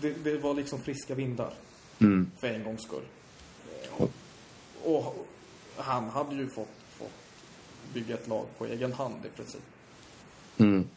[0.00, 1.52] det, det var liksom friska vindar.
[1.98, 2.30] Mm.
[2.38, 3.04] För en gångs skull.
[3.96, 4.10] Och,
[4.84, 5.26] och,
[5.76, 7.10] han hade ju fått, fått
[7.94, 9.62] bygga ett lag på egen hand i princip.
[10.58, 10.88] Mm.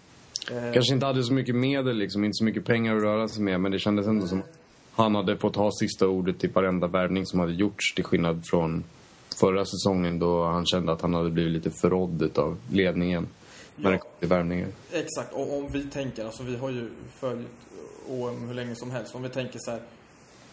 [0.51, 0.73] Eh.
[0.73, 3.61] Kanske inte hade så mycket medel, liksom, inte så mycket pengar att röra sig med.
[3.61, 4.43] Men det kändes ändå som
[4.91, 7.95] han hade fått ha sista ordet i varenda värvning som hade gjorts.
[7.95, 8.83] Till skillnad från
[9.39, 13.27] förra säsongen då han kände att han hade blivit lite förrådd av ledningen.
[13.75, 14.67] När det kom till värvningar.
[14.91, 17.47] Exakt, och om vi tänker, alltså vi har ju följt
[18.09, 19.15] OM hur länge som helst.
[19.15, 19.81] Om vi tänker så här,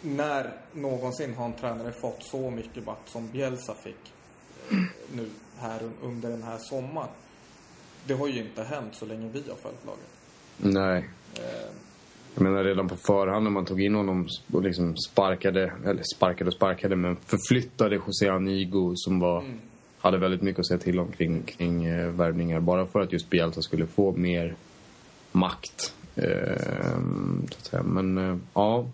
[0.00, 4.12] när någonsin har en tränare fått så mycket batt som Bielsa fick
[4.70, 4.78] eh,
[5.12, 7.08] nu här under den här sommaren?
[8.06, 10.08] Det har ju inte hänt så länge vi har följt laget.
[10.56, 11.08] Nej.
[11.34, 11.70] Eh.
[12.34, 16.48] Jag menar redan på förhand när man tog in honom och liksom sparkade, eller sparkade
[16.48, 19.58] och sparkade, men förflyttade José Anigo som var, mm.
[19.98, 22.60] hade väldigt mycket att säga till om kring, kring eh, värvningar.
[22.60, 24.54] Bara för att just Bielsa skulle få mer
[25.32, 25.94] makt.
[26.14, 26.98] Eh,
[27.84, 28.86] men eh, ja,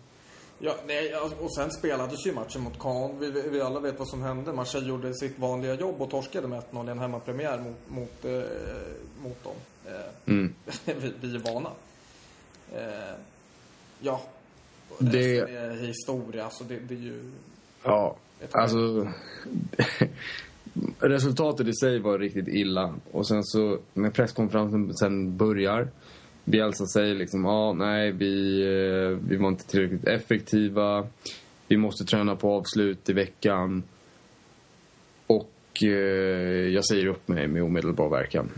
[0.64, 3.18] Ja, nej, alltså, och sen spelades ju matchen mot Caen.
[3.18, 4.52] Vi, vi alla vet vad som hände.
[4.52, 8.42] Marseille gjorde sitt vanliga jobb och torskade med 1-0 i en hemmapremiär mot, mot, eh,
[9.22, 9.54] mot dem.
[9.86, 10.54] Eh, mm.
[10.84, 11.70] vi, vi, är vana.
[12.72, 13.16] Eh,
[14.00, 14.22] ja,
[14.98, 16.44] det är historia.
[16.44, 17.30] Alltså det, det är ju...
[17.82, 18.16] Ja,
[18.50, 19.08] alltså...
[20.98, 22.94] resultatet i sig var riktigt illa.
[23.10, 25.88] Och sen så, när presskonferensen sen börjar
[26.44, 31.06] Bielsa säger liksom, ah, nej, vi, eh, vi var inte tillräckligt effektiva.
[31.68, 33.82] Vi måste träna på avslut i veckan.
[35.26, 35.88] Och eh,
[36.68, 38.50] jag säger upp mig med omedelbar verkan.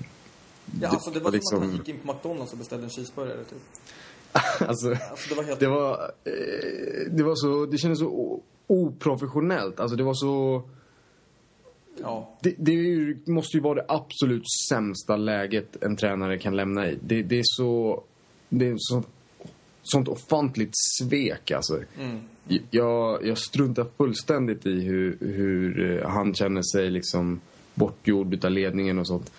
[0.81, 1.59] Ja, alltså det var, det var som liksom...
[1.59, 3.59] att han gick in på McDonalds och beställde en cheeseburgare, typ.
[4.69, 5.61] alltså, alltså, det var helt...
[5.61, 5.93] Det var,
[6.25, 9.81] eh, det var så, det kändes så oprofessionellt.
[9.81, 10.63] Alltså det var så
[12.03, 12.31] Ja.
[12.41, 16.99] Det, det, måste ju vara det absolut sämsta läget en tränare kan lämna i.
[17.03, 18.03] Det, det är så...
[18.49, 19.03] Det är så,
[19.85, 21.81] sånt ofantligt svek alltså.
[22.01, 22.21] Mm.
[22.71, 27.41] Jag, jag struntar fullständigt i hur, hur eh, han känner sig liksom
[27.75, 29.33] bortgjord av ledningen och sånt.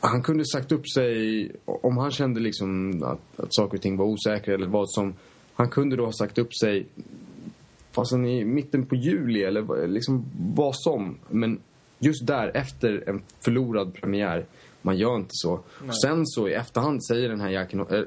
[0.00, 4.06] Han kunde sagt upp sig om han kände liksom att, att saker och ting var
[4.06, 5.14] osäkra eller vad som...
[5.54, 6.86] Han kunde då ha sagt upp sig
[7.92, 10.24] fasen i mitten på juli eller liksom
[10.54, 11.18] vad som.
[11.28, 11.60] Men
[11.98, 14.46] just där, efter en förlorad premiär,
[14.82, 15.60] man gör inte så.
[16.02, 18.02] Sen så i efterhand säger den här jäkeln, äh,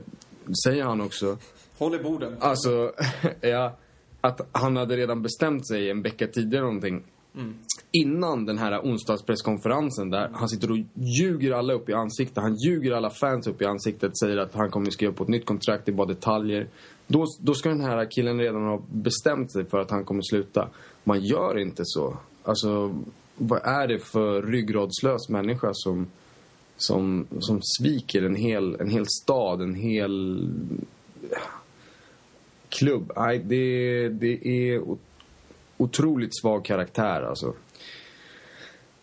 [0.66, 1.38] säger han också...
[1.78, 2.36] Håll i borden.
[2.40, 2.94] Alltså,
[3.42, 3.78] ja,
[4.22, 7.04] att han hade redan bestämt sig en vecka tidigare någonting.
[7.36, 7.56] Mm.
[7.92, 12.38] Innan den här onsdagspresskonferensen där han sitter och ljuger alla upp i ansiktet.
[12.38, 14.18] Han ljuger alla fans upp i ansiktet.
[14.18, 16.68] Säger att han kommer skriva på ett nytt kontrakt, det är bara detaljer.
[17.08, 20.70] Då, då ska den här killen redan ha bestämt sig för att han kommer sluta.
[21.04, 22.18] Man gör inte så.
[22.44, 22.96] Alltså,
[23.38, 26.08] vad är det för ryggradslös människa som,
[26.78, 30.50] som, som sviker en hel, en hel stad, en hel
[32.70, 33.12] klubb.
[33.16, 34.82] Nej, det, det är
[35.78, 37.54] otroligt svag karaktär alltså.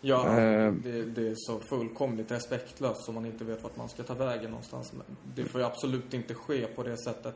[0.01, 4.03] Ja, uh, det, det, är så fullkomligt respektlöst som man inte vet vart man ska
[4.03, 4.93] ta vägen någonstans.
[5.35, 7.35] Det får ju absolut inte ske på det sättet.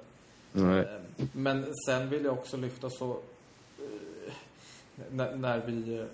[0.53, 0.81] Nej.
[0.81, 3.11] Eh, men sen vill jag också lyfta så...
[3.79, 4.33] Eh,
[5.11, 6.07] när, när vi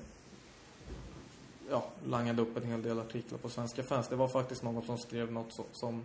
[1.70, 4.08] ja, langade upp en hel del artiklar på Svenska fans.
[4.08, 6.02] Det var faktiskt någon som skrev något så, som...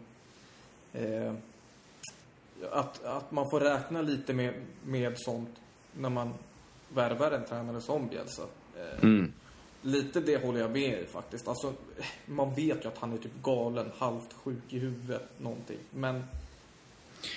[0.94, 1.34] Eh,
[2.72, 4.54] att, att man får räkna lite med,
[4.84, 5.50] med sånt
[5.94, 6.34] när man
[6.90, 8.44] värvar en tränare som Bielsa.
[8.78, 9.34] Eh, mm.
[9.86, 11.48] Lite det håller jag med i faktiskt.
[11.48, 11.74] Alltså,
[12.26, 15.78] man vet ju att han är typ galen, halvt sjuk i huvudet, någonting.
[15.92, 16.24] Men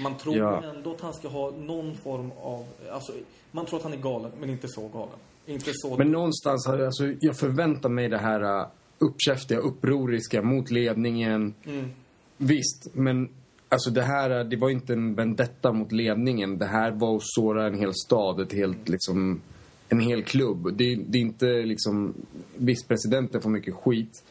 [0.01, 0.63] man tror ja.
[0.63, 2.67] ändå att han ska ha någon form av...
[2.91, 3.13] Alltså,
[3.53, 5.19] man tror att han är galen, men inte så galen.
[5.47, 5.97] Inte så...
[5.97, 8.67] Men någonstans, alltså, jag förväntar mig det här uh,
[8.99, 11.55] uppkäftiga, upproriska mot ledningen.
[11.65, 11.91] Mm.
[12.37, 13.29] Visst, men
[13.69, 16.59] alltså det här, uh, det var inte en vendetta mot ledningen.
[16.59, 19.41] Det här var att såra en hel stad, ett helt liksom
[19.89, 20.77] en hel klubb.
[20.77, 22.15] Det, det är inte liksom...
[22.57, 24.25] Visst, presidenten får mycket skit.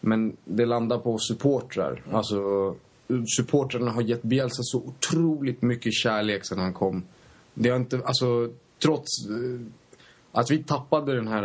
[0.00, 2.02] Men det landar på supportrar.
[2.04, 2.16] Mm.
[2.16, 2.74] Alltså,
[3.36, 7.02] supportrarna har gett Bielsa så otroligt mycket kärlek sedan han kom.
[7.54, 8.50] Det har inte, alltså,
[8.82, 9.60] trots uh,
[10.32, 11.44] att vi tappade den här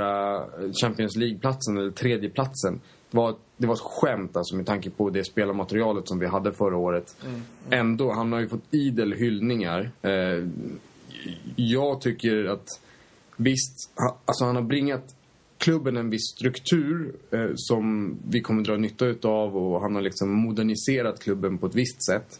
[0.63, 2.81] uh, Champions League-platsen, eller tredjeplatsen.
[3.11, 6.51] Det var, det var ett skämt alltså med tanke på det spelarmaterialet som vi hade
[6.53, 7.15] förra året.
[7.21, 7.35] Mm.
[7.35, 7.45] Mm.
[7.79, 9.91] Ändå, han har ju fått idel hyllningar.
[10.05, 10.49] Uh,
[11.55, 12.67] jag tycker att
[13.37, 13.91] Visst,
[14.25, 15.15] alltså han har bringat
[15.57, 20.31] klubben en viss struktur eh, som vi kommer dra nytta utav och han har liksom
[20.31, 22.39] moderniserat klubben på ett visst sätt.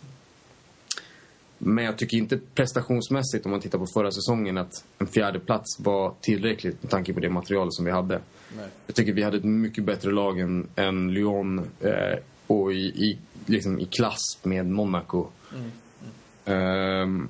[1.58, 5.80] Men jag tycker inte prestationsmässigt, om man tittar på förra säsongen, att en fjärde plats
[5.80, 8.20] var tillräckligt med tanke på det materialet som vi hade.
[8.58, 8.68] Nej.
[8.88, 13.18] Jag tycker vi hade ett mycket bättre lag än, än Lyon eh, och i, i,
[13.46, 15.28] liksom i klass med Monaco.
[15.56, 15.72] Mm.
[16.46, 17.02] Mm.
[17.02, 17.30] Um,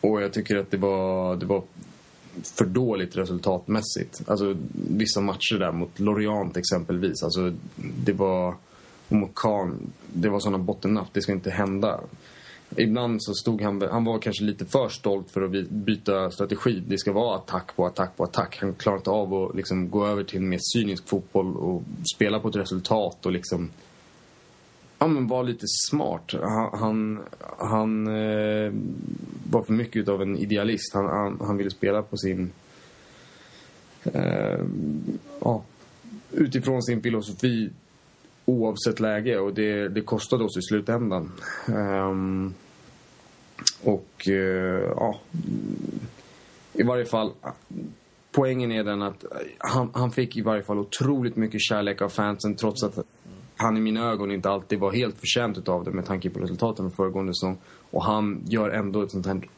[0.00, 1.62] och jag tycker att det var, det var
[2.42, 4.22] för dåligt resultatmässigt.
[4.26, 7.22] Alltså vissa matcher där mot Lorient exempelvis.
[7.22, 7.52] Alltså
[8.04, 8.54] det var...
[9.08, 11.08] Och mot Kahn, det var sådana bottennapp.
[11.12, 12.00] Det ska inte hända.
[12.76, 13.82] Ibland så stod han...
[13.82, 16.82] Han var kanske lite för stolt för att byta strategi.
[16.86, 18.58] Det ska vara attack på attack på attack.
[18.60, 21.82] Han klarade inte av att liksom gå över till en mer cynisk fotboll och
[22.16, 23.70] spela på ett resultat och liksom
[25.04, 26.34] ja, men var lite smart.
[26.42, 27.20] Han, han,
[27.58, 28.72] han eh,
[29.50, 30.94] var för mycket av en idealist.
[30.94, 32.52] Han, han, han ville spela på sin...
[34.04, 34.60] Eh,
[35.40, 35.62] ja,
[36.32, 37.70] utifrån sin filosofi
[38.44, 41.32] oavsett läge och det, det kostade oss i slutändan.
[41.68, 42.54] Um,
[43.82, 44.34] och uh,
[44.96, 45.20] ja,
[46.72, 47.32] i varje fall
[48.32, 49.24] poängen är den att
[49.58, 52.98] han, han fick i varje fall otroligt mycket kärlek av fansen trots att
[53.56, 56.90] han i mina ögon inte alltid var helt förtjänt av det med tanke på resultaten
[56.90, 57.58] för föregående säsong.
[57.90, 59.48] Och han gör ändå ett sånt här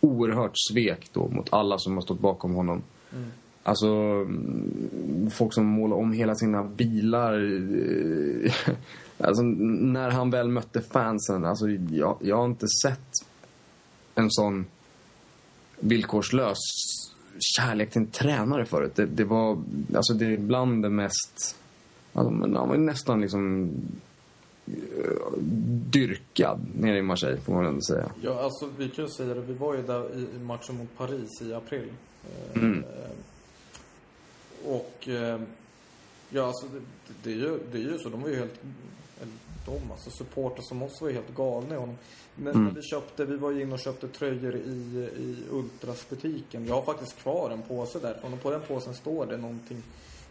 [0.00, 2.82] oerhört svek då mot alla som har stått bakom honom.
[3.12, 3.30] Mm.
[3.62, 7.32] Alltså, mm, folk som målar om hela sina bilar.
[9.18, 11.44] alltså, när han väl mötte fansen.
[11.44, 13.10] Alltså, jag, jag har inte sett
[14.14, 14.66] en sån
[15.80, 16.58] villkorslös
[17.38, 18.92] kärlek till en tränare förut.
[18.96, 19.58] Det, det var,
[19.94, 21.56] alltså det är bland det mest
[22.14, 23.70] Alltså, han var nästan liksom
[24.68, 25.38] uh,
[25.90, 28.10] dyrkad nere i Marseille, får man ändå säga.
[28.22, 29.40] Ja, alltså vi kan ju säga det.
[29.40, 31.92] Vi var ju där i matchen mot Paris i april.
[32.24, 32.84] Eh, mm.
[34.64, 35.40] Och eh,
[36.30, 36.80] ja, alltså det,
[37.22, 38.08] det, är ju, det är ju så.
[38.08, 38.60] De var ju helt,
[39.22, 39.32] eller
[39.66, 41.96] de, alltså supportrar som oss var ju helt galna i honom.
[42.36, 42.74] Men mm.
[42.74, 46.66] vi köpte, vi var ju inne och köpte tröjor i, i Ultras-butiken.
[46.66, 49.82] Jag har faktiskt kvar en påse därifrån och på den påsen står det någonting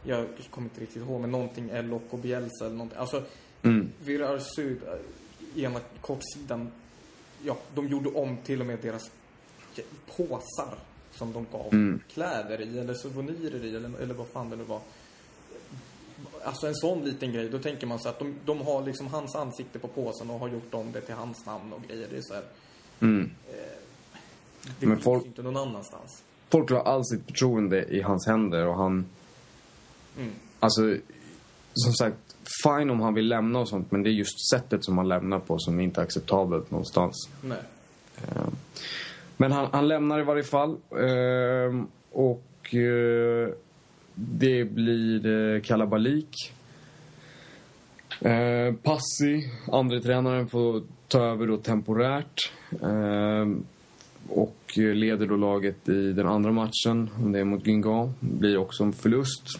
[0.03, 2.99] jag kommer inte riktigt ihåg, men någonting El Loco Bielsa eller någonting.
[2.99, 3.23] Alltså,
[3.61, 3.89] mm.
[4.05, 6.71] Virar Syd, eh, ena kortsidan,
[7.43, 9.11] ja, de gjorde om till och med deras
[10.17, 10.75] påsar
[11.11, 12.01] som de gav mm.
[12.13, 14.79] kläder i eller souvenirer i eller, eller vad fan det nu var.
[16.43, 19.35] Alltså en sån liten grej, då tänker man så att de, de har liksom hans
[19.35, 22.07] ansikte på påsen och har gjort om det till hans namn och grejer.
[22.11, 22.43] Det är så här,
[22.99, 23.31] mm.
[23.49, 23.55] eh,
[24.79, 26.23] det Men finns folk, inte någon annanstans.
[26.49, 29.05] Folk har all sitt förtroende i hans händer och han
[30.17, 30.31] Mm.
[30.59, 30.97] Alltså,
[31.73, 34.97] som sagt, fine om han vill lämna och sånt, men det är just sättet som
[34.97, 37.29] han lämnar på som är inte acceptabelt någonstans.
[37.41, 37.57] Nej.
[38.21, 38.47] Uh,
[39.37, 40.69] men han, han lämnar i varje fall.
[40.69, 43.49] Uh, och uh,
[44.15, 46.53] det blir uh, kalabalik.
[48.83, 52.51] Passi, andra tränaren får ta över då temporärt.
[54.29, 58.19] och leder då laget i den andra matchen, om det är mot Guingamp.
[58.19, 59.59] Blir också en förlust.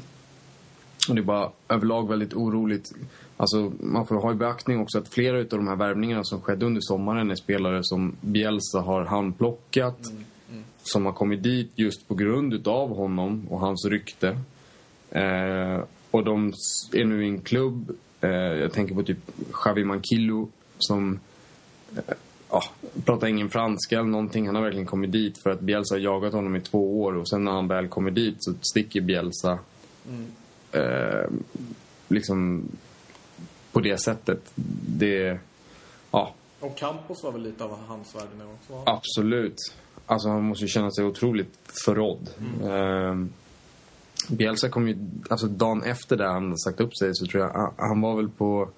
[1.10, 2.94] Och det är bara överlag väldigt oroligt.
[3.38, 6.66] Alltså, man får ha i beaktning också att flera av de här värvningarna som skedde
[6.66, 10.06] under sommaren är spelare som Bielsa har handplockat.
[10.06, 10.64] Mm, mm.
[10.84, 14.38] Som har kommit dit just på grund utav honom och hans rykte.
[15.10, 16.54] Eh, och de
[16.94, 21.20] är nu i en klubb, eh, jag tänker på typ Xavi Mankillo som
[21.96, 22.14] eh,
[22.50, 22.64] ja,
[23.06, 24.46] pratar ingen franska eller någonting.
[24.46, 27.30] Han har verkligen kommit dit för att Bielsa har jagat honom i två år och
[27.30, 29.60] sen när han väl kommer dit så sticker Bielsa.
[30.10, 30.28] Mm.
[30.74, 31.30] Eh,
[32.08, 32.68] liksom
[33.72, 34.52] på det sättet.
[34.88, 35.40] Det,
[36.12, 36.34] ja.
[36.60, 38.92] Och Campos var väl lite av hans värde nu också?
[38.92, 39.58] Absolut.
[40.06, 42.30] Alltså han måste ju känna sig otroligt förrådd.
[42.40, 42.72] Mm.
[42.72, 43.28] Eh,
[44.30, 44.98] Bielsa kom ju,
[45.30, 48.70] alltså dagen efter det han sagt upp sig så tror jag, han var väl på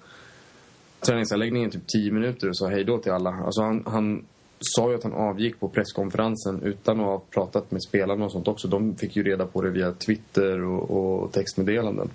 [1.00, 3.30] träningsanläggningen typ 10 minuter och sa hej då till alla.
[3.30, 4.24] Alltså han, han
[4.60, 8.48] sa ju att han avgick på presskonferensen utan att ha pratat med spelarna och sånt
[8.48, 8.68] också.
[8.68, 12.10] De fick ju reda på det via Twitter och, och textmeddelanden.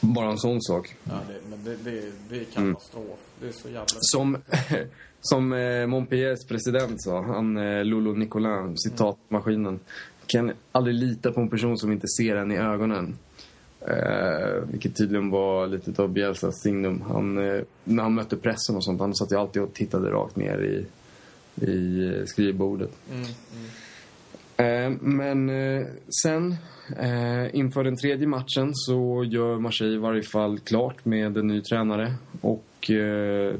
[0.00, 0.96] Bara en sån sak.
[1.04, 3.04] Ja, det, men det, det, det är katastrof.
[3.04, 3.16] Mm.
[3.40, 3.86] Det är så jävla...
[3.86, 4.38] Som,
[5.20, 9.80] som eh, Montpelliers president sa, han eh, Lolo Nicolin, citatmaskinen.
[10.26, 13.18] Kan aldrig lita på en person som inte ser en i ögonen.
[13.88, 17.04] Eh, vilket tydligen var lite av Bielsas signum.
[17.08, 20.36] Han, eh, när han mötte pressen och sånt, han satt ju alltid och tittade rakt
[20.36, 20.86] ner i,
[21.66, 22.90] i skrivbordet.
[23.10, 23.32] Mm, mm.
[24.56, 25.86] Eh, men eh,
[26.22, 26.56] sen,
[26.98, 31.60] eh, inför den tredje matchen så gör Marseille i varje fall klart med en ny
[31.60, 32.14] tränare.
[32.40, 33.54] Och eh,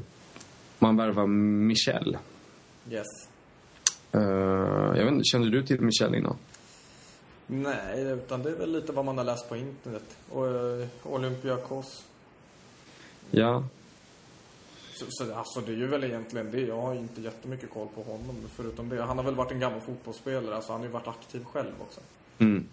[0.79, 2.17] man värvar Michel.
[2.91, 3.05] Yes.
[4.95, 6.35] jag vet inte, kände du till Michel innan?
[7.47, 10.17] Nej, utan det är väl lite vad man har läst på internet.
[10.29, 12.05] Och uh, Olympiakos.
[13.31, 13.63] Ja.
[14.93, 16.61] Så, så alltså det är ju väl egentligen det.
[16.61, 19.03] Jag har inte jättemycket koll på honom förutom det.
[19.03, 20.55] Han har väl varit en gammal fotbollsspelare.
[20.55, 22.01] Alltså han har ju varit aktiv själv också.
[22.37, 22.65] Mm.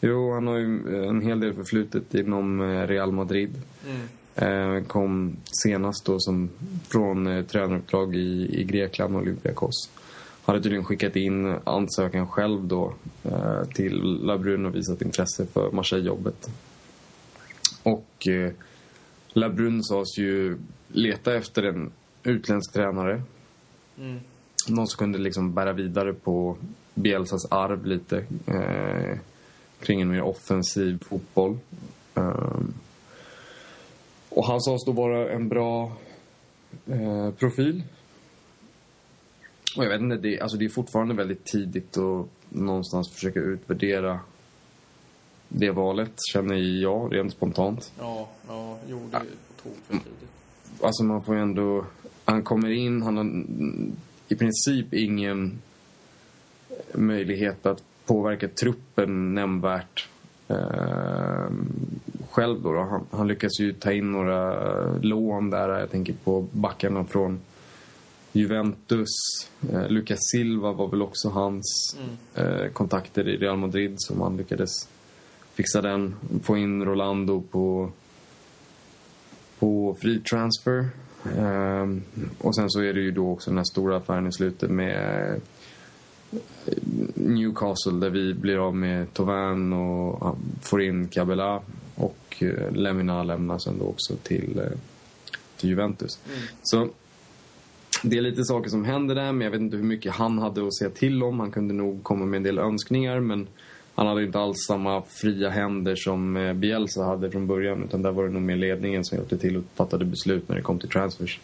[0.00, 3.62] Jo, han har ju en hel del förflutet inom eh, Real Madrid.
[3.86, 4.08] Mm.
[4.34, 6.50] Eh, kom senast då som
[6.88, 9.90] från eh, tränaruppdrag i, i Grekland, Olympiakos
[10.48, 16.50] hade tydligen skickat in ansökan själv då eh, till Labrun och visat intresse för Marseille-jobbet.
[17.82, 18.52] Och eh,
[19.28, 20.58] Labrun sades ju
[20.88, 21.90] leta efter en
[22.22, 23.22] utländsk tränare.
[23.98, 24.20] Mm.
[24.68, 26.56] Någon som kunde liksom bära vidare på
[26.94, 29.18] Bielsas arv lite eh,
[29.80, 31.58] kring en mer offensiv fotboll.
[32.14, 32.74] Um,
[34.28, 35.92] och han sades då vara en bra
[36.86, 37.82] eh, profil
[39.76, 44.20] och jag vet inte, det, alltså det är fortfarande väldigt tidigt att någonstans försöka utvärdera
[45.48, 47.92] det valet, känner jag rent spontant.
[47.98, 50.28] Ja, ja jo, det är på tok för tidigt.
[50.82, 51.84] Alltså man får ju ändå...
[52.24, 53.44] Han kommer in, han har
[54.28, 55.58] i princip ingen
[56.94, 60.08] möjlighet att påverka truppen nämnvärt
[60.48, 61.50] eh,
[62.30, 62.72] själv då.
[62.72, 62.80] då.
[62.80, 64.52] Han, han lyckas ju ta in några
[64.98, 65.68] lån där.
[65.68, 67.40] Jag tänker på backarna från
[68.38, 69.08] Juventus.
[69.72, 72.46] Eh, Lucas Silva var väl också hans mm.
[72.46, 74.88] eh, kontakter i Real Madrid som han lyckades
[75.54, 76.14] fixa den.
[76.42, 77.92] Få in Rolando på,
[79.58, 80.88] på free transfer.
[81.36, 81.86] Eh,
[82.38, 85.34] och sen så är det ju då också den här stora affären i slutet med
[86.32, 86.38] eh,
[87.14, 91.62] Newcastle där vi blir av med Tovan och får in Cabela
[91.94, 94.78] och eh, Lemina lämnar sen då också till, eh,
[95.56, 96.18] till Juventus.
[96.26, 96.38] Mm.
[96.62, 96.88] Så
[98.02, 100.66] det är lite saker som händer där, men jag vet inte hur mycket han hade
[100.66, 101.40] att säga till om.
[101.40, 103.46] Han kunde nog komma med en del önskningar, men
[103.94, 107.84] han hade inte alls samma fria händer som eh, Bielsa hade från början.
[107.84, 110.62] Utan där var det nog mer ledningen som hjälpte till och fattade beslut när det
[110.62, 111.40] kom till transfers.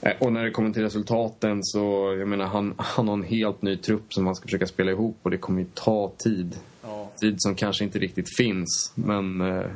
[0.00, 3.62] Eh, och när det kommer till resultaten så, jag menar, han, han har en helt
[3.62, 6.56] ny trupp som han ska försöka spela ihop och det kommer ju ta tid.
[6.82, 7.10] Ja.
[7.20, 9.66] Tid som kanske inte riktigt finns, men eh,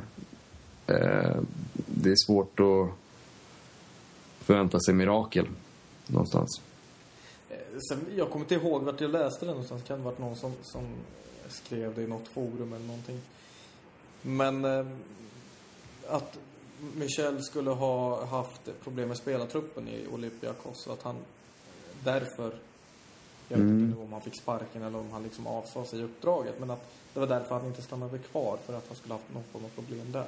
[0.87, 1.37] eh,
[1.73, 2.89] det är svårt att
[4.45, 5.45] förvänta sig mirakel
[6.07, 6.61] någonstans.
[7.49, 9.81] Eh, sen, jag kommer inte ihåg vart jag läste det någonstans.
[9.81, 10.83] Det kan ha varit någon som, som
[11.49, 13.21] skrev det i något forum eller någonting.
[14.21, 14.85] Men eh,
[16.07, 16.37] att
[16.95, 20.87] Michel skulle ha haft problem med spelartruppen i Olympiakos.
[20.87, 21.15] Att han
[22.03, 22.55] därför,
[23.47, 23.99] jag vet inte mm.
[23.99, 26.59] om han fick sparken eller om han liksom avsade sig uppdraget.
[26.59, 28.57] Men att det var därför han inte stannade kvar.
[28.65, 30.27] För att han skulle haft någon form av problem där.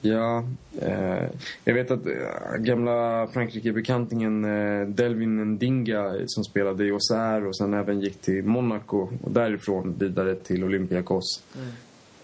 [0.00, 0.44] Ja,
[0.80, 1.28] eh,
[1.64, 7.74] jag vet att eh, gamla Frankrike-bekantingen eh, Delvin Ndinga som spelade i Auxerre och sen
[7.74, 11.42] även gick till Monaco och därifrån vidare till Olympiakos.
[11.56, 11.68] Mm.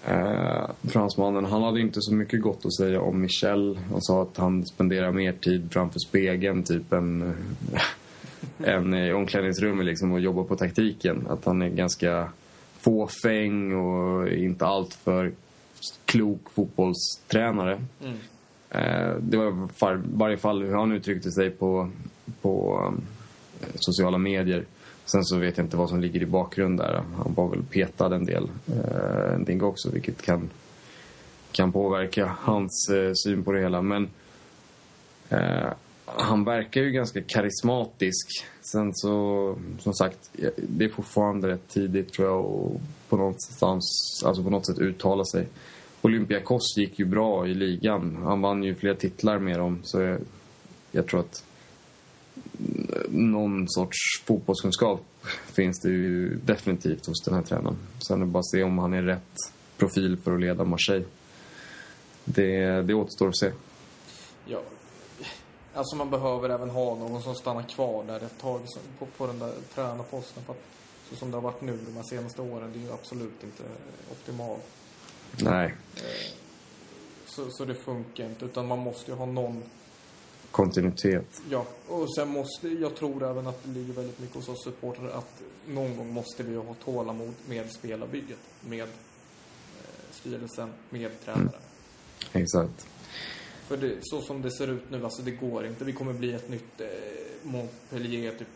[0.06, 3.78] Eh, fransmannen, han hade inte så mycket gott att säga om Michel.
[3.90, 7.34] Han sa att han spenderar mer tid framför spegeln typ än,
[8.64, 11.26] än i omklädningsrummet liksom och jobbar på taktiken.
[11.28, 12.28] Att han är ganska
[12.80, 15.32] fåfäng och inte allt för
[16.04, 17.82] klok fotbollstränare.
[18.04, 18.16] Mm.
[18.70, 21.90] Eh, det var i var- varje fall hur han uttryckte sig på,
[22.42, 22.84] på
[23.60, 24.64] eh, sociala medier.
[25.04, 27.02] Sen så vet jag inte vad som ligger i bakgrund där.
[27.16, 30.50] Han var väl petad en del, eh, en del också, vilket kan,
[31.52, 33.82] kan påverka hans eh, syn på det hela.
[33.82, 34.08] Men
[36.06, 38.44] han verkar ju ganska karismatisk.
[38.60, 43.82] Sen så, som sagt, det är fortfarande rätt tidigt tror jag och på någonstans,
[44.24, 45.48] alltså på något sätt uttala sig.
[46.02, 48.18] Olympiakos gick ju bra i ligan.
[48.22, 49.80] Han vann ju flera titlar med dem.
[49.82, 50.20] Så jag,
[50.90, 51.44] jag tror att
[53.08, 55.04] någon sorts fotbollskunskap
[55.52, 57.76] finns det ju definitivt hos den här tränaren.
[57.98, 59.36] Sen är det bara att se om han är rätt
[59.76, 61.04] profil för att leda Marseille.
[62.24, 63.50] Det, det återstår att se.
[64.46, 64.60] Ja.
[65.74, 68.60] Alltså man behöver även ha någon som stannar kvar där ett tag
[68.98, 70.44] på, på den där tränarposten.
[70.44, 70.62] För att
[71.10, 73.62] så som det har varit nu de här senaste åren, det är ju absolut inte
[74.12, 74.62] optimalt.
[75.42, 75.74] Nej,
[77.26, 79.62] Så, så det funkar inte, utan man måste ju ha någon
[80.50, 81.42] kontinuitet.
[81.50, 85.10] Ja, och sen måste, jag tror även att det ligger väldigt mycket hos oss supportrar
[85.10, 88.88] att någon gång måste vi ha tålamod med spelarbygget, med eh,
[90.10, 91.62] styrelsen, med tränaren.
[92.32, 92.86] Exakt.
[93.66, 95.84] För det, så som det ser ut nu, alltså det går inte.
[95.84, 96.86] Vi kommer bli ett nytt eh,
[97.42, 98.48] Montpellier typ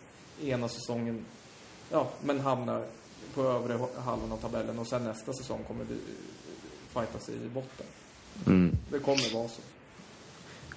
[0.42, 1.24] ena säsongen,
[1.90, 2.84] ja, men hamnar
[3.34, 6.00] på övre halvan av tabellen och sen nästa säsong kommer vi eh,
[7.00, 7.86] fightas i botten.
[8.46, 8.76] Mm.
[8.90, 9.61] Det kommer vara så.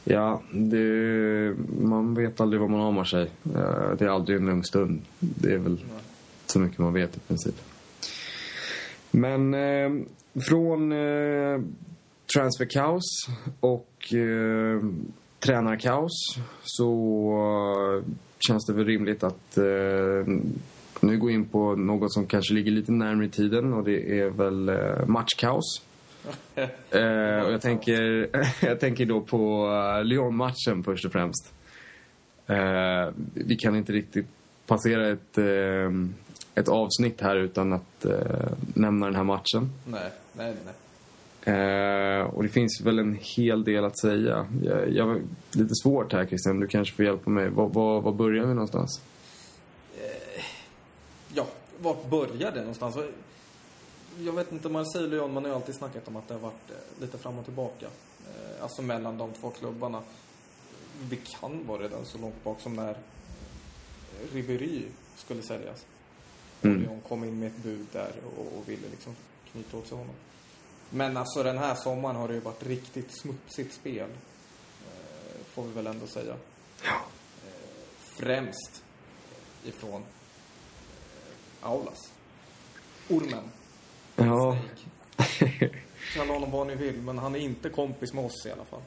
[0.03, 3.23] Ja, det, man vet aldrig vad man har sig.
[3.55, 5.01] Eh, Det är aldrig en lugn stund.
[5.19, 6.03] Det är väl Nej.
[6.45, 7.55] så mycket man vet i princip.
[9.11, 9.91] Men eh,
[10.41, 11.61] från eh,
[12.33, 13.27] transferkaos
[13.59, 14.81] och eh,
[15.39, 16.91] tränarkaos så
[17.97, 18.13] eh,
[18.47, 20.33] känns det väl rimligt att eh,
[20.99, 24.29] nu gå in på något som kanske ligger lite närmare i tiden och det är
[24.29, 25.81] väl eh, matchkaos.
[26.91, 28.29] Eh, och jag tänker,
[28.65, 31.53] jag tänker då på uh, Lyon-matchen först och främst.
[32.47, 34.27] Eh, vi kan inte riktigt
[34.67, 35.91] passera ett, eh,
[36.55, 39.69] ett avsnitt här utan att eh, nämna den här matchen.
[39.85, 40.73] Nej, nej, nej.
[41.43, 44.47] Eh, och det finns väl en hel del att säga.
[44.63, 45.21] Jag, jag,
[45.51, 47.49] lite svårt här Christian, du kanske får hjälpa mig.
[47.49, 49.01] Var, var, var börjar vi någonstans?
[51.33, 51.45] Ja,
[51.79, 52.97] vart började det någonstans?
[54.19, 56.41] Jag vet inte, Marseille och Lyon, man har ju alltid snackat om att det har
[56.41, 57.85] varit eh, lite fram och tillbaka.
[57.85, 60.01] Eh, Alltså mellan de två klubbarna.
[61.09, 62.95] Det kan vara redan så långt bak som när eh,
[64.33, 64.81] Ribéry
[65.15, 65.85] skulle säljas.
[66.59, 66.81] Och Mm.
[66.81, 69.15] Lyon kom in med ett bud där och, och ville liksom
[69.51, 70.15] knyta åt sig honom.
[70.93, 74.09] Men alltså den här sommaren har det ju varit riktigt smutsigt spel.
[74.09, 76.35] Eh, Får vi väl ändå säga.
[76.83, 77.01] Ja.
[77.99, 78.83] Främst
[79.63, 80.01] ifrån
[81.61, 82.11] eh, Aulas.
[83.09, 83.43] Ormen.
[84.15, 84.57] Ja.
[86.13, 88.81] Kalla honom vad ni vill, men han är inte kompis med oss i alla fall.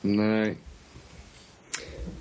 [0.00, 0.56] Nej.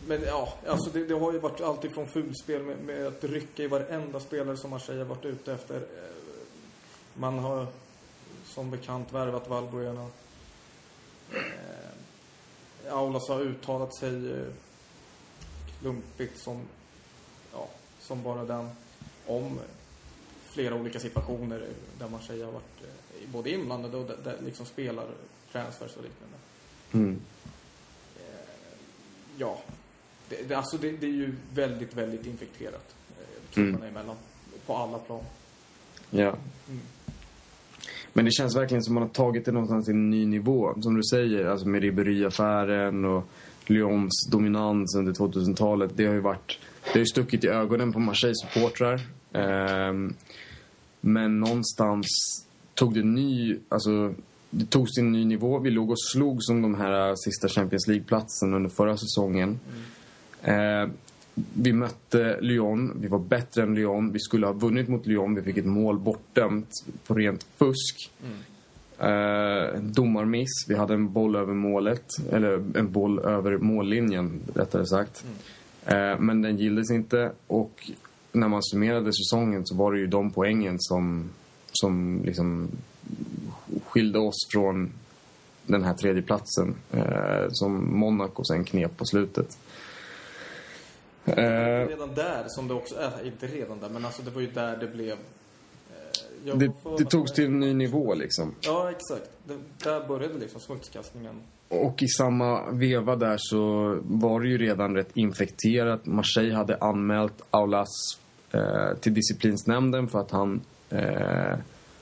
[0.07, 3.63] Men ja, alltså det, det har ju varit alltid från fulspel med, med att rycka
[3.63, 5.75] i varenda spelare som Marseille har varit ute efter.
[5.75, 5.81] Eh,
[7.13, 7.67] Man har
[8.57, 10.07] som bekant värvat Valbuena.
[11.31, 14.47] Eh, Aulas har uttalat sig eh,
[15.79, 16.61] klumpigt som,
[17.53, 17.67] ja,
[17.99, 18.69] som bara den
[19.27, 19.59] om
[20.49, 21.67] flera olika situationer
[21.99, 25.07] där Marseille har varit eh, både inblandade och där, där liksom spelar
[25.51, 26.37] transfers och liknande.
[26.91, 27.21] Mm.
[29.37, 29.59] Ja,
[30.29, 34.15] det, det, alltså det, det är ju väldigt, väldigt infekterat eh, klubbarna emellan.
[34.65, 35.23] På alla plan.
[36.09, 36.35] Ja.
[38.17, 40.73] Men det känns verkligen som att man har tagit det någonstans till en ny nivå.
[40.81, 43.23] Som du säger, alltså med Ribéry-affären och
[43.65, 45.91] Lyons dominans under 2000-talet.
[45.95, 46.59] Det har ju varit...
[46.83, 49.01] Det har ju stuckit i ögonen på Marseille-supportrar.
[49.33, 50.13] Ehm,
[51.01, 52.07] men någonstans
[52.73, 53.57] tog det ny...
[53.69, 54.13] Alltså,
[54.49, 55.59] det togs till en ny nivå.
[55.59, 59.59] Vi låg och slog som de här sista Champions League-platsen under förra säsongen.
[60.41, 60.89] Eh,
[61.53, 64.11] vi mötte Lyon, vi var bättre än Lyon.
[64.11, 66.69] Vi skulle ha vunnit mot Lyon, vi fick ett mål bortdömt
[67.07, 68.11] på rent fusk.
[68.99, 75.25] Eh, domarmiss, vi hade en boll över målet, eller en boll över mållinjen rättare sagt.
[75.85, 77.91] Eh, men den gillades inte och
[78.31, 81.29] när man summerade säsongen så var det ju de poängen som,
[81.71, 82.67] som liksom
[83.85, 84.91] skilde oss från
[85.65, 89.57] den här tredje platsen eh, som Monaco sen knep på slutet.
[91.27, 94.47] Eh, Redan där som det också, äh, inte redan där, men alltså det var ju
[94.47, 95.11] där det blev...
[96.45, 98.55] Eh, det, det togs till en ny nivå liksom.
[98.61, 99.29] Ja, exakt.
[99.43, 101.35] Det, där började liksom smutskastningen.
[101.69, 103.61] Och i samma veva där så
[104.03, 106.05] var det ju redan rätt infekterat.
[106.05, 107.89] Marseille hade anmält Aulas
[108.51, 111.57] eh, till disciplinsnämnden för att han, eh,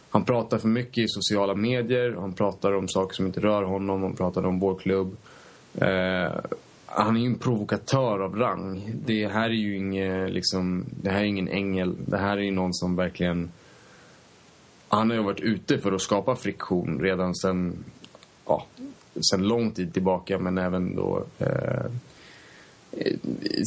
[0.09, 2.15] Han pratar för mycket i sociala medier.
[2.19, 4.03] Han pratar om saker som inte rör honom.
[4.03, 5.17] Han pratar om vår klubb.
[5.73, 6.33] Eh,
[6.85, 8.91] han är ju en provokatör av rang.
[9.05, 11.95] Det här är ju ingen, liksom, det här är ingen ängel.
[12.05, 13.51] Det här är ju någon som verkligen...
[14.87, 17.73] Han har ju varit ute för att skapa friktion redan sen,
[18.45, 18.65] ja,
[19.31, 21.85] sen lång tid tillbaka men även då eh,
[22.91, 23.15] eh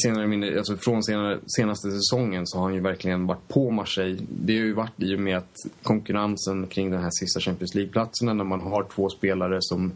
[0.03, 4.27] senare alltså från senare, senaste säsongen så har han ju verkligen varit på Marseille.
[4.29, 8.35] Det har ju varit i och med att konkurrensen kring den här sista Champions League-platserna
[8.35, 9.93] när man har två spelare som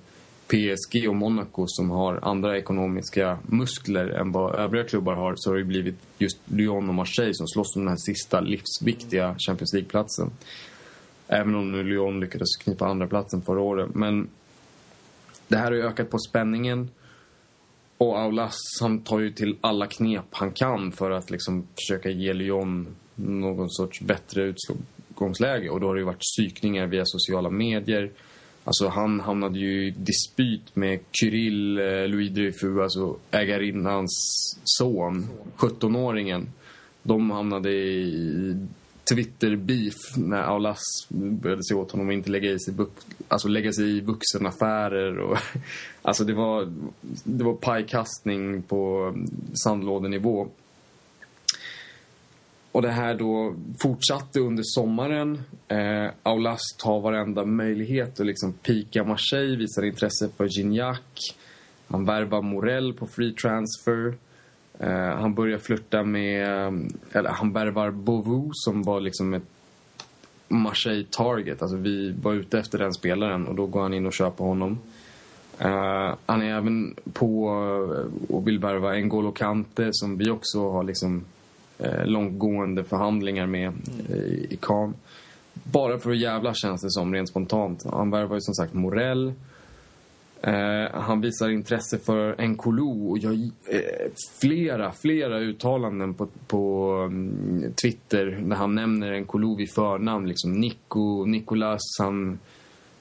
[0.53, 5.57] PSG och Monaco som har andra ekonomiska muskler än vad övriga klubbar har så har
[5.57, 10.31] det blivit just Lyon och Marseille som slåss om den här sista livsviktiga Champions League-platsen.
[11.29, 13.95] Även om nu Lyon lyckades knipa andra platsen förra året.
[13.95, 14.29] Men
[15.49, 16.91] det här har ju ökat på spänningen.
[17.99, 22.33] Och Aulas han tar ju till alla knep han kan för att liksom försöka ge
[22.33, 25.71] Lyon någon sorts bättre utgångsläge.
[25.71, 28.11] Och då har det ju varit psykningar via sociala medier.
[28.65, 34.11] Alltså han hamnade ju i dispyt med Kirill eh, Louis Dreyfus, alltså ägarinnans
[34.65, 36.47] son, 17-åringen.
[37.03, 38.67] De hamnade i
[39.11, 42.75] Twitter-beef när Aulas började se åt honom att inte lägga, i sig,
[43.29, 45.19] alltså lägga sig i vuxenaffärer.
[45.19, 45.39] Och,
[46.03, 46.73] alltså det var,
[47.25, 49.13] det var pajkastning på
[49.65, 50.49] sandlådenivå.
[52.73, 55.43] Och det här då fortsatte under sommaren.
[55.69, 61.01] Eh, Aulas tar varenda möjlighet att liksom pika Marseille, visar intresse för Gignac.
[61.89, 64.15] Han värvar Morell på free transfer.
[64.79, 66.73] Eh, han börjar flirta med, eh,
[67.13, 69.47] eller han värvar Bovu som var liksom ett
[70.49, 71.63] Marseille target.
[71.63, 74.79] Alltså vi var ute efter den spelaren och då går han in och köper honom.
[75.65, 77.49] Uh, han är även på
[77.95, 81.25] eh, och vill värva N'Golo Kante som vi också har liksom
[81.85, 83.73] uh, långtgående förhandlingar med
[84.11, 84.97] uh, i Cannes.
[85.53, 87.85] Bara för att jävla känns det som rent spontant.
[87.91, 89.33] Han värvar ju som sagt Morell.
[90.43, 93.35] Eh, han visar intresse för Nkolo och jag,
[93.69, 94.11] eh,
[94.41, 100.29] flera, flera uttalanden på, på um, Twitter när han nämner Nkolo vid förnamn.
[100.29, 102.39] Liksom Nico, Nicolas, han,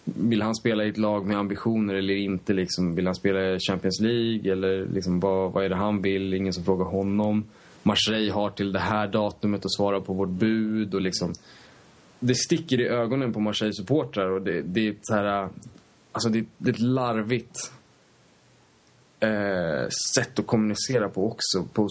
[0.03, 2.53] vill han spela i ett lag med ambitioner eller inte?
[2.53, 6.33] Liksom, vill han spela i Champions League eller liksom, vad, vad är det han vill?
[6.33, 7.43] Ingen som frågar honom.
[7.83, 11.33] Marseille har till det här datumet att svara på vårt bud och liksom
[12.19, 15.49] det sticker i ögonen på Marseille-supportrar och det, det är så här
[16.11, 17.71] Alltså det, det är ett larvigt
[19.19, 21.87] eh, sätt att kommunicera på också på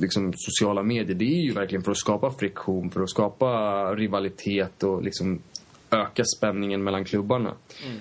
[0.00, 1.14] liksom, sociala medier.
[1.14, 3.46] Det är ju verkligen för att skapa friktion, för att skapa
[3.94, 5.42] rivalitet och liksom
[5.90, 7.54] öka spänningen mellan klubbarna.
[7.86, 7.98] Mm.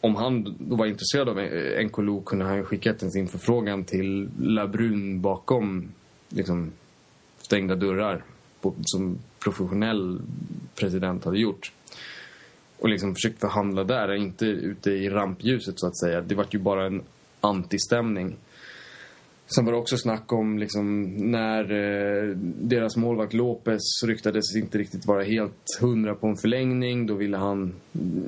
[0.00, 1.36] Om han då var intresserad av
[1.84, 5.92] Nkolo kunde han skickat sin förfrågan till Labrun bakom
[6.28, 6.72] liksom,
[7.38, 8.24] stängda dörrar
[8.60, 10.20] på, som professionell
[10.74, 11.72] president hade gjort
[12.78, 16.20] och liksom försökt förhandla där, inte ute i rampljuset så att säga.
[16.20, 17.02] Det var ju bara en
[17.40, 18.36] antistämning.
[19.54, 25.06] Sen var det också snack om liksom, när eh, deras målvakt Lopez ryktades inte riktigt
[25.06, 27.06] vara helt hundra på en förlängning.
[27.06, 27.74] Då, ville han,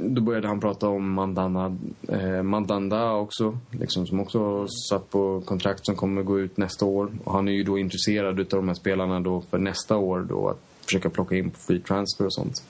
[0.09, 3.59] då började han prata om Mandana, eh, Mandanda också.
[3.71, 7.13] Liksom, som också satt på kontrakt som kommer gå ut nästa år.
[7.25, 10.49] Och han är ju då intresserad av de här spelarna då för nästa år då
[10.49, 12.63] att försöka plocka in på free transfer och sånt.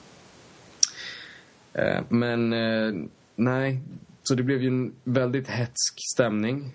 [1.73, 3.79] Eh, men eh, nej,
[4.23, 6.73] så det blev ju en väldigt hetsk stämning.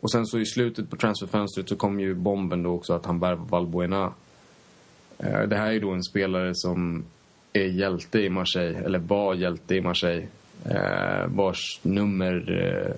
[0.00, 3.18] Och sen så i slutet på transferfönstret så kom ju bomben då också att han
[3.20, 4.12] värvade Valbuena.
[5.18, 7.04] Eh, det här är då en spelare som
[7.52, 10.26] är hjälte i Marseille, eller var hjälte i Marseille.
[11.26, 12.94] Vars nummer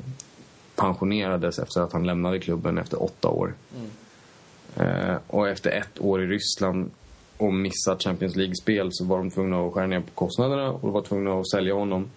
[0.77, 3.55] pensionerades efter att han lämnade klubben efter åtta år.
[3.77, 5.19] Mm.
[5.27, 6.91] Och efter ett år i Ryssland
[7.37, 11.03] och missat Champions League-spel så var de tvungna att skära ner på kostnaderna och var
[11.03, 12.11] tvungna att sälja honom.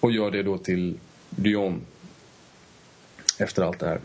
[0.00, 0.98] Och gör det då till
[1.36, 1.80] Lyon.
[3.38, 4.00] Efter allt det här.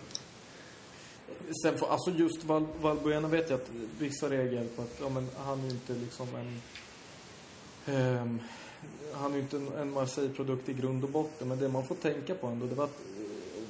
[1.64, 3.70] Sen för, alltså just Val, Valbuena vet jag att
[4.00, 6.62] vissa reagerar på att ja, men han är inte liksom en...
[7.96, 8.42] Um,
[9.14, 11.48] han är ju inte en, en Marseille-produkt i grund och botten.
[11.48, 13.00] Men det man får tänka på ändå, det var att,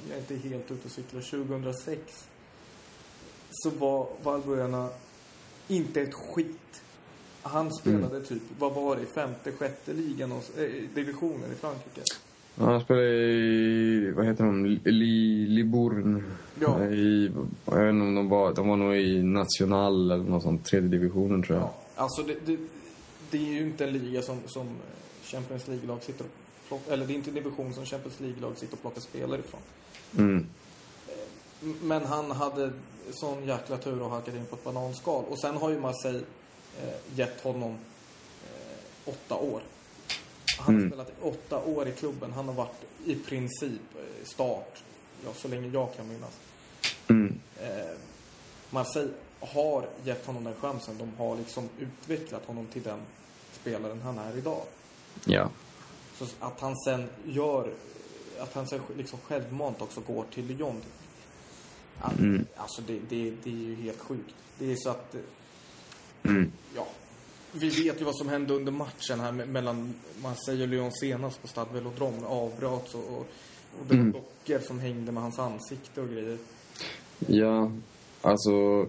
[0.08, 2.28] jag är inte helt ute och cyklar, 2006
[3.50, 4.88] så var Valbuena
[5.68, 6.82] inte ett skit.
[7.42, 8.24] Han spelade mm.
[8.24, 12.02] typ, vad var det, femte, sjätte ligan och äh, divisionen i Frankrike.
[12.58, 16.22] Ja, han spelade i, vad heter de, Li, Libourne.
[16.60, 16.84] Ja.
[16.84, 17.30] I,
[17.64, 20.88] jag vet inte om de var, de var nog i National eller något sånt, tredje
[20.88, 21.66] divisionen tror jag.
[21.66, 21.74] Ja.
[21.94, 22.58] Alltså det, det,
[23.30, 24.66] det är ju inte en liga som, som
[25.22, 26.30] Champions League-lag sitter och
[26.68, 29.60] plockar, eller det är inte en division som Champions League-lag sitter och plockar spelare ifrån.
[30.16, 30.46] Mm.
[31.82, 32.70] Men han hade
[33.10, 35.24] sån jäkla tur och hakat in på ett bananskal.
[35.28, 36.22] Och sen har ju Marseille
[36.82, 37.70] eh, gett honom
[38.44, 39.60] eh, åtta år.
[40.58, 42.32] Han har spelat i åtta år i klubben.
[42.32, 44.82] Han har varit i princip eh, start,
[45.24, 46.32] ja, så länge jag kan minnas.
[47.08, 47.38] Mm.
[47.60, 47.96] Eh,
[48.70, 50.98] Marseille har gett honom den chansen.
[50.98, 53.00] De har liksom utvecklat honom till den
[53.52, 54.62] spelaren han är idag.
[55.24, 55.50] Ja.
[56.18, 57.70] Så att han sen gör,
[58.38, 60.82] att han sen liksom självmant också går till Lyon.
[62.00, 62.46] Att, Mm.
[62.56, 64.34] Alltså det, det, det är ju helt sjukt.
[64.58, 65.20] Det är så att, eh,
[66.22, 66.52] Mm.
[66.74, 66.86] ja.
[67.52, 71.42] Vi vet ju vad som hände under matchen här me- mellan Marseille och Lyon senast
[71.42, 72.26] på Stade Velodrome.
[72.26, 73.18] Avbröts och, och,
[73.80, 74.12] och det var Mm.
[74.12, 76.38] dockor som hängde med hans ansikte och grejer.
[77.26, 77.70] Ja,
[78.22, 78.86] alltså...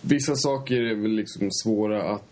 [0.00, 2.22] Vissa saker är väl liksom svåra att...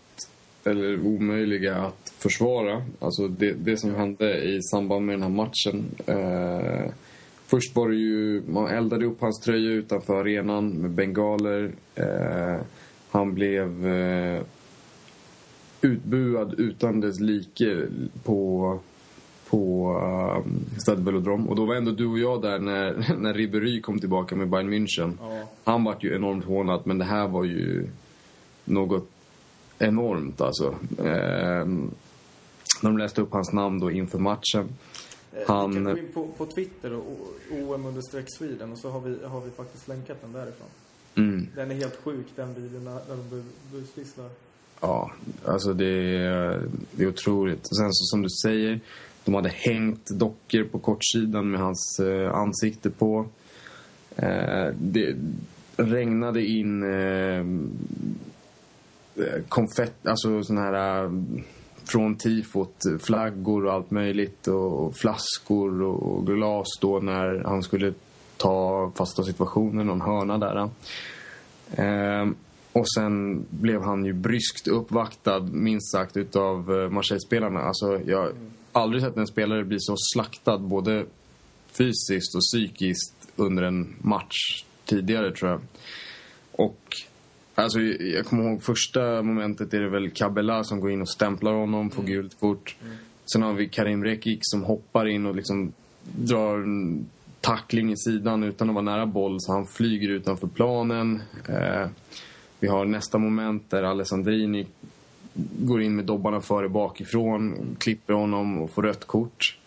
[0.63, 2.85] Eller omöjliga att försvara.
[2.99, 5.85] Alltså det, det som hände i samband med den här matchen.
[6.05, 6.91] Eh,
[7.47, 8.41] först var det ju...
[8.47, 11.71] Man eldade upp hans tröja utanför arenan med bengaler.
[11.95, 12.61] Eh,
[13.09, 14.41] han blev eh,
[15.85, 17.87] utbuad utan dess like
[18.23, 18.79] på
[19.49, 21.49] på uh, Stade Velodrome.
[21.49, 24.69] Och då var ändå du och jag där när, när Ribéry kom tillbaka med Bayern
[24.73, 25.13] München.
[25.21, 25.47] Ja.
[25.63, 27.87] Han var ju enormt hånad, men det här var ju
[28.65, 29.09] något
[29.79, 30.75] enormt alltså.
[30.99, 31.65] Eh,
[32.81, 34.69] när de läste upp hans namn då inför matchen.
[35.33, 38.89] Eh, Han- Vi kan gå in på, på Twitter och OM understreck Sweden och så
[38.89, 40.67] har vi, har vi faktiskt länkat den därifrån.
[41.15, 44.29] Mm, Den är helt sjuk den videon när, de bu- busvisslar
[44.81, 45.11] ja,
[45.45, 46.61] alltså det är,
[46.91, 47.67] det är otroligt.
[47.67, 48.79] Och sen så som du säger,
[49.25, 53.25] de hade hängt dockor på kortsidan med hans eh, ansikte på.
[54.15, 55.15] Eh, det
[55.77, 57.39] regnade in eh,
[59.25, 61.11] eh konfett, alltså sån här eh,
[61.85, 67.63] från tifot, flaggor och allt möjligt och, och flaskor och, och glas då när han
[67.63, 67.93] skulle
[68.37, 70.69] ta fasta situationen, någon hörna där.
[71.71, 72.29] Eh,
[72.75, 77.59] och sen blev han ju bryskt uppvaktad, minst sagt, utav eh, Marseille-spelarna.
[77.59, 78.33] Alltså, jag har
[78.71, 81.05] aldrig sett en spelare bli så slaktad, både
[81.77, 85.61] fysiskt och psykiskt, under en match tidigare, tror jag.
[86.51, 86.79] Och
[87.55, 91.53] alltså, jag kommer ihåg första momentet är det väl Kabela som går in och stämplar
[91.53, 92.75] honom, får gult kort.
[93.33, 95.73] Sen har vi Karim Rekik som hoppar in och liksom
[96.03, 97.05] drar en
[97.41, 101.21] tackling i sidan utan att vara nära boll, så han flyger utanför planen.
[101.49, 101.87] Eh,
[102.59, 104.67] vi har nästa moment där Alessandrini
[105.59, 109.57] går in med dobbarna före bakifrån, klipper honom och får rött kort.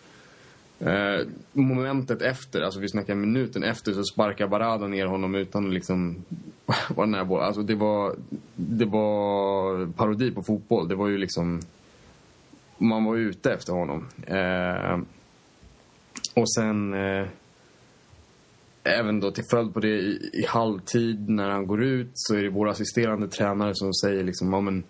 [0.81, 5.73] Eh, momentet efter, alltså vi snackar minuten efter, så sparkar Barada ner honom utan att
[5.73, 6.25] liksom
[6.89, 7.47] vara nära bollen.
[7.47, 8.17] Alltså det var,
[8.55, 10.89] det var parodi på fotboll.
[10.89, 11.61] Det var ju liksom...
[12.79, 14.07] Man var ute efter honom.
[14.27, 14.99] Eh,
[16.35, 16.95] och sen...
[16.95, 17.27] Eh,
[18.89, 22.43] även då till följd på det i, i halvtid när han går ut så är
[22.43, 24.85] det vår assisterande tränare som säger liksom, ja men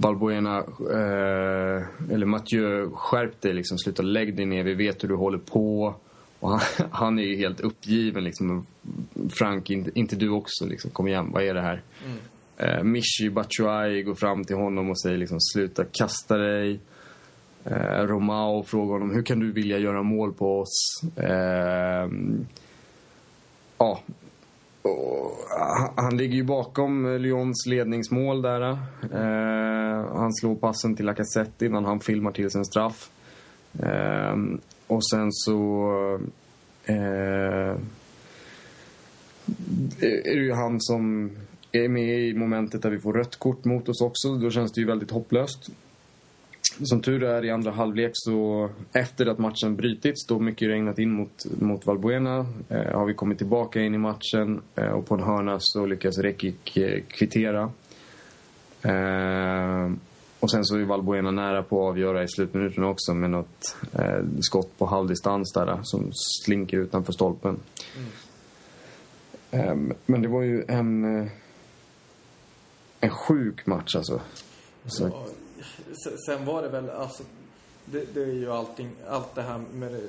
[0.00, 0.58] Valbuena,
[0.92, 5.38] eh, eller Mathieu, skärp dig liksom, sluta lägg dig ner, vi vet hur du håller
[5.38, 5.94] på.
[6.40, 6.60] Och han,
[6.90, 8.66] han är ju helt uppgiven liksom.
[9.30, 11.82] Frank, inte, inte du också liksom, kom igen, vad är det här?
[12.56, 16.80] Eh, Michi Batshuayi går fram till honom och säger liksom, sluta kasta dig.
[17.64, 21.02] Eh, Romao frågar honom, hur kan du vilja göra mål på oss?
[21.16, 22.08] Eh,
[23.78, 24.00] ja,
[24.82, 24.90] och
[25.60, 28.60] eh, han- ligger ju bakom eh, Lyons ledningsmål där.
[28.60, 28.76] Eh,
[29.12, 33.10] eh han slår passen till Lacazette innan han filmar till sin straff.
[33.82, 34.36] Eh,
[34.86, 35.90] och sen så...
[36.84, 37.76] Eh,
[40.00, 41.30] är det ju han som
[41.72, 44.34] är med i momentet där vi får rött kort mot oss också.
[44.34, 45.70] Då känns det ju väldigt hopplöst.
[46.82, 51.12] Som tur är i andra halvlek så efter att matchen brutits, då mycket regnat in
[51.12, 55.22] mot, mot Valbuena, eh, har vi kommit tillbaka in i matchen eh, och på en
[55.22, 57.70] hörna så lyckas Rekik eh, kvittera.
[58.82, 59.92] Eh,
[60.40, 64.24] och sen så är Valbuena nära på att avgöra i slutminuten också med något eh,
[64.40, 66.10] skott på halvdistans där eh, som
[66.44, 67.56] slinker utanför stolpen.
[69.50, 69.74] Eh,
[70.06, 71.04] men det var ju en,
[73.00, 74.20] en sjuk match alltså.
[74.86, 75.26] Så,
[76.26, 77.22] Sen var det väl, alltså,
[77.84, 80.00] det, det är ju allting, allt det här med det,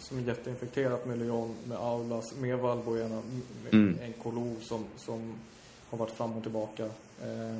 [0.00, 3.22] som är jätteinfekterat med Lyon, med Aulas, med Valbuena,
[3.64, 3.98] med Mm.
[4.02, 5.34] en Kolo som, som
[5.90, 6.84] har varit fram och tillbaka.
[7.22, 7.58] Eh,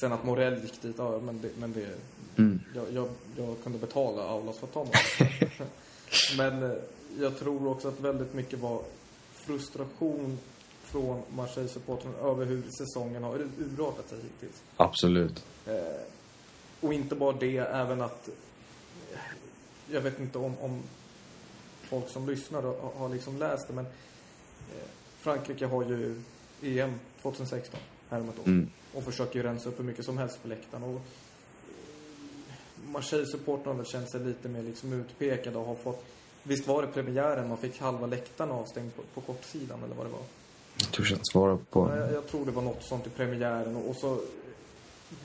[0.00, 1.88] sen att Morell gick dit, ja men det, men det
[2.36, 2.60] Mm.
[2.74, 4.94] jag, jag, jag kunde betala Aulas för att ta honom.
[6.36, 6.76] men eh,
[7.20, 8.82] jag tror också att väldigt mycket var
[9.34, 10.38] frustration
[10.90, 14.62] från Marseille-supportrarna över hur säsongen har urartat sig hittills.
[14.76, 15.44] absolut.
[15.66, 15.74] Eh,
[16.80, 18.28] och inte bara det, även att...
[19.12, 19.18] eh,
[19.92, 20.82] Jag vet inte om, om
[21.82, 24.88] folk som lyssnar har, har liksom läst det, men eh,
[25.20, 26.22] Frankrike har ju
[26.62, 27.80] EM 2016
[28.10, 28.46] här om ett år.
[28.46, 28.70] Mm.
[28.94, 30.82] Och försöker ju rensa upp hur mycket som helst på läktaren.
[30.84, 31.00] Och,
[32.86, 36.04] Marseille-supportrarna har väl känt sig lite mer liksom utpekade och har fått...
[36.42, 40.10] Visst var det premiären man fick halva läktaren avstängd på, på kortsidan eller vad det
[40.12, 40.22] var?
[40.92, 41.90] Törs inte svara på.
[41.96, 44.20] Jag, jag tror det var något sånt i premiären och, och så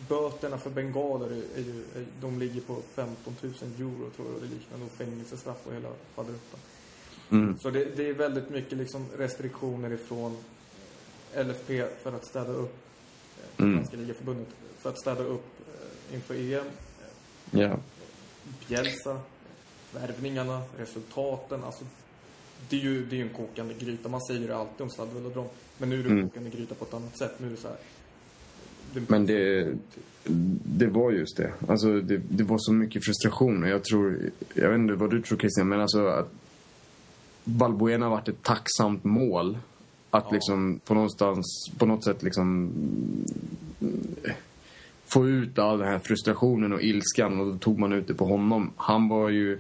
[0.10, 4.56] böterna för bengaler är, ju, är, de ligger på 15 000 euro tror jag det
[4.56, 6.60] liknande och fängelsestraff och hela faderuttan.
[7.32, 7.60] Mm.
[7.60, 10.38] Så det, det är väldigt mycket liksom restriktioner ifrån
[11.36, 12.76] LFP för att städa upp,
[13.38, 13.78] eh, Mm.
[13.78, 14.48] Franska ligaförbundet,
[14.78, 16.66] för att städa upp eh, inför EM.
[17.52, 17.78] Ja.
[18.68, 19.20] Bielsa,
[19.94, 21.64] värvningarna, resultaten.
[21.64, 21.86] Alltså,
[22.70, 24.10] det är ju det är en kokande gryta.
[24.10, 25.50] Man säger det alltid om Stade Velodrome.
[25.78, 26.30] Men nu är det en Mm.
[26.30, 27.32] kokande gryta på ett annat sätt.
[27.40, 27.78] Nu är det så här.
[28.94, 29.74] det- Men det,
[30.64, 31.54] det var just det.
[31.68, 33.64] Alltså det, det var så mycket frustration.
[33.64, 34.20] Och jag tror,
[34.54, 36.32] jag vet inte vad du tror Christian, men alltså att
[37.44, 39.58] Valbuena har varit ett tacksamt mål.
[40.10, 40.32] Att Ja.
[40.34, 41.46] liksom på någonstans,
[41.78, 42.72] på något sätt liksom
[45.06, 48.26] få ut all den här frustrationen och ilskan och då tog man ut det på
[48.26, 48.72] honom.
[48.78, 49.60] Han var ju,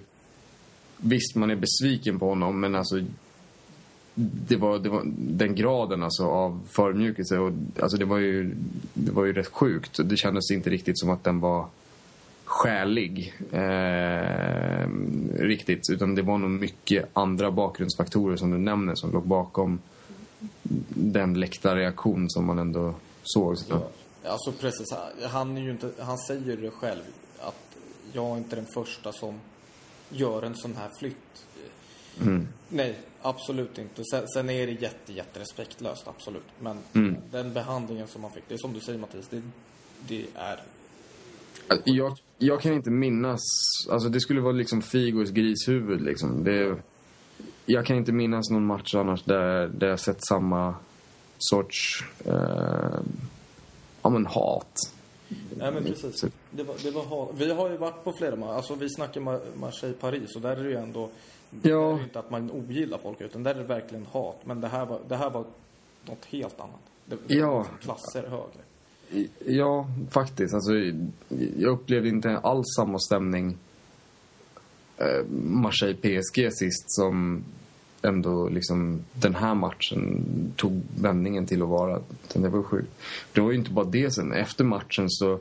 [0.97, 3.01] visst man är besviken på honom men alltså
[4.17, 8.55] det var, det var den graden alltså av förmjukelse och alltså det var ju
[8.93, 9.99] det var ju rätt sjukt.
[10.03, 11.67] Det kändes inte riktigt som att den var
[12.45, 14.89] skälig eh,
[15.33, 19.79] riktigt utan det var nog mycket andra bakgrundsfaktorer som du nämner som låg bakom
[20.89, 22.93] den läckta reaktion som man ändå
[23.23, 23.57] såg.
[23.69, 23.89] Ja,
[24.25, 24.93] alltså precis.
[25.29, 27.01] Han, är ju inte, han säger det själv
[27.39, 27.77] att
[28.13, 29.39] jag är inte den första som
[30.09, 31.45] gör en sån här flytt.
[32.21, 32.47] Mm.
[32.69, 34.03] Nej, absolut inte.
[34.11, 36.43] Sen, sen är det jätte, jätterespektlöst, absolut.
[36.59, 37.15] Men Mm.
[37.31, 39.41] den behandlingen som man fick, det är som du säger Mattias, det,
[40.07, 40.59] det är...
[41.83, 43.41] Jag, jag kan inte minnas,
[43.91, 46.43] alltså det skulle vara liksom Figos grishuvud liksom.
[46.43, 46.77] Det,
[47.65, 50.75] jag kan inte minnas någon match annars där, där jag sett samma
[51.37, 52.99] sorts, eh,
[54.01, 54.73] ja men hat.
[55.57, 56.25] Nej men precis.
[56.51, 60.35] Det var, det var, vi har ju varit på flera alltså vi snackar Mar- Marseille-Paris
[60.35, 61.09] och där är det ju ändå,
[61.61, 61.69] Ja.
[61.71, 64.35] där är det inte att man ogillar folk utan där är det verkligen hat.
[64.45, 65.45] Men det här var, det här var
[66.05, 66.79] något helt annat.
[67.05, 67.49] Det, det Ja.
[67.51, 69.27] var liksom klasser högre.
[69.45, 70.53] Ja, faktiskt.
[70.53, 70.71] Alltså,
[71.57, 73.57] jag upplevde inte alls samma stämning
[74.97, 77.43] eh, Marseille-PSG sist som
[78.05, 80.23] ändå liksom den här matchen
[80.55, 81.99] tog vändningen till att vara.
[82.33, 82.91] Det var sjukt.
[83.33, 84.33] Det var ju inte bara det sen.
[84.33, 85.39] Efter matchen så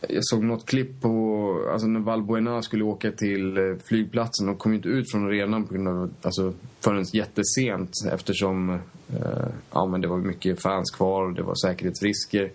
[0.00, 4.74] jag såg något klipp på, alltså när Valbuena skulle åka till eh, flygplatsen och kom
[4.74, 8.70] inte ut från arenan på grund av, alltså förrän jättesent eftersom
[9.08, 12.52] eh, ja, men det var mycket fans kvar och det var säkerhetsrisker.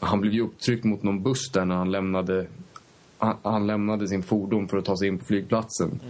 [0.00, 2.46] Han blev ju upptryckt mot någon buss där när han lämnade,
[3.18, 6.00] han, han lämnade sin fordon för att ta sig in på flygplatsen.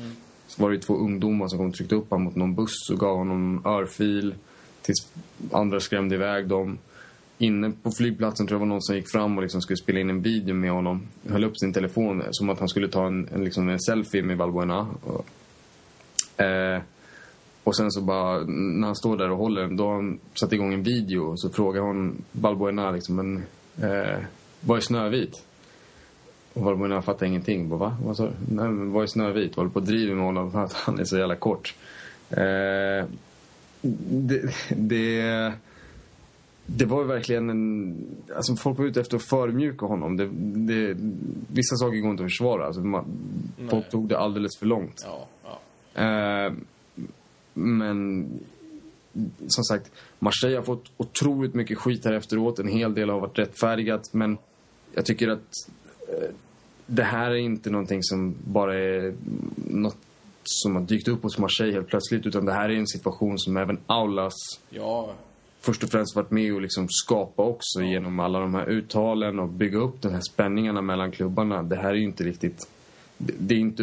[0.51, 2.98] Så var det två ungdomar som kom och tryckte upp honom mot någon buss och
[2.98, 4.34] gav honom örfil
[4.82, 5.12] tills
[5.53, 6.78] andra skrämde iväg dem
[7.38, 10.11] inne på flygplatsen tror jag var någon som gick fram och liksom skulle spela in
[10.11, 11.03] en video med honom.
[11.28, 14.36] Höll upp sin telefon som att han skulle ta en, en, liksom en selfie med
[14.36, 14.88] Valbuena.
[15.03, 15.26] Och,
[16.42, 16.82] eh,
[17.64, 20.53] och sen så bara, när han står där och håller den, då har han satt
[20.53, 23.36] igång en video och så frågar hon Valbuena liksom, men
[23.90, 24.18] eh,
[24.61, 25.42] vad är Snövit?
[26.55, 27.68] Och Valbuena fattar ingenting.
[27.68, 27.96] Bara, Va?
[28.05, 28.32] Vad sa du?
[28.55, 29.57] Nej, men vad är Snövit?
[29.57, 31.74] Håller på och driver med honom för att han är så jävla kort.
[32.30, 33.07] Eh,
[33.82, 35.53] det, det,
[36.66, 37.96] det var ju verkligen en...
[38.36, 40.16] Alltså folk var ute efter att förmjuka honom.
[40.16, 40.28] Det,
[40.72, 40.96] det,
[41.53, 42.66] vissa saker går inte att försvara.
[42.66, 43.05] Alltså man,
[43.70, 45.07] folk tog det alldeles för långt.
[45.07, 46.03] Ja, ja.
[46.03, 46.53] Eh,
[47.55, 48.26] men
[49.46, 52.59] som sagt, Marseille har fått otroligt mycket skit här efteråt.
[52.59, 54.11] En hel del har varit rättfärdigat.
[54.12, 54.38] Men
[54.94, 55.48] jag tycker att
[56.86, 59.14] det här är inte någonting som bara är
[59.56, 59.96] något
[60.44, 62.26] som har dykt upp hos Marseille helt plötsligt.
[62.26, 64.34] Utan det här är en situation som även Aulas
[64.70, 65.14] Ja,
[65.61, 69.48] först och främst varit med och liksom skapa också genom alla de här uttalen och
[69.48, 71.62] bygga upp de här spänningarna mellan klubbarna.
[71.62, 72.68] Det här är ju inte riktigt...
[73.18, 73.82] Det, är inte...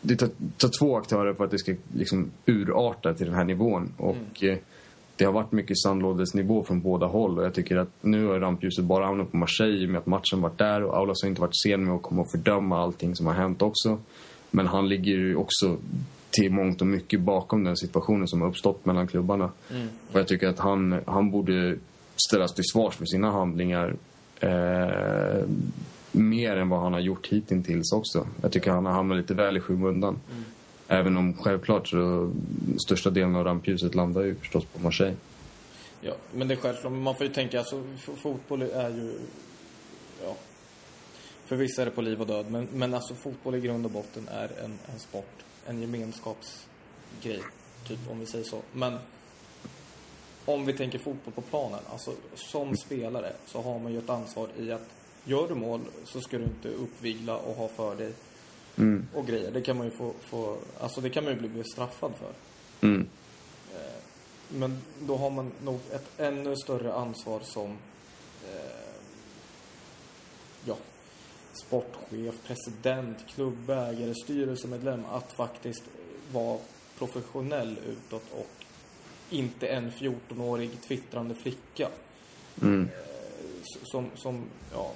[0.00, 3.92] Det tar, tar två aktörer för att det ska liksom urarta till den här nivån.
[3.96, 4.58] Och eh,
[5.18, 8.84] det har varit mycket sandlådesnivå från båda håll och jag tycker att nu har rampljuset
[8.84, 11.84] bara hamnat på Marseille med att matchen varit där och Aulas har inte varit sen
[11.84, 13.98] med att komma och fördöma allting som har hänt också.
[14.50, 15.76] Men han ligger ju också
[16.30, 19.50] till mångt och mycket bakom den situationen som har uppstått mellan klubbarna.
[20.12, 21.76] Och jag tycker att han, han borde
[22.28, 23.96] ställas till svars för sina handlingar
[24.40, 25.48] eh,
[26.12, 28.26] mer än vad han har gjort hittills också.
[28.42, 30.18] Jag tycker han har hamnat lite väl i skymundan.
[30.88, 32.32] Även om självklart så
[32.78, 35.16] största delen av rampljuset landar ju förstås på Marseille.
[36.00, 36.12] ja.
[36.32, 39.12] Men det är självklart, man får ju tänka, alltså fotboll är ju...
[40.24, 40.36] Ja.
[41.44, 43.90] För vissa är det på liv och död, men, men alltså fotboll i grund och
[43.90, 45.44] botten är en, en sport.
[45.66, 47.42] En gemenskapsgrej,
[47.86, 48.62] typ om vi säger så.
[48.72, 48.98] Men
[50.44, 54.48] om vi tänker fotboll på planen, alltså som spelare så har man ju ett ansvar
[54.58, 54.88] i att
[55.24, 58.12] gör du mål så ska du inte uppvigla och ha för dig
[58.78, 59.06] Mm.
[59.14, 59.50] och grejer.
[59.50, 62.32] Det kan man ju få, få alltså det kan man ju bli bestraffad för.
[62.86, 63.08] Mm.
[64.48, 67.70] Men då har man nog ett ännu större ansvar som
[68.44, 68.90] eh,
[70.64, 70.76] ja,
[71.52, 75.82] sportchef, president, klubbägare, styrelsemedlem att faktiskt
[76.32, 76.58] vara
[76.98, 78.48] professionell utåt och
[79.30, 81.88] inte en 14-årig twittrande flicka
[82.62, 82.88] Mm.
[83.62, 84.92] s- som, som, ja,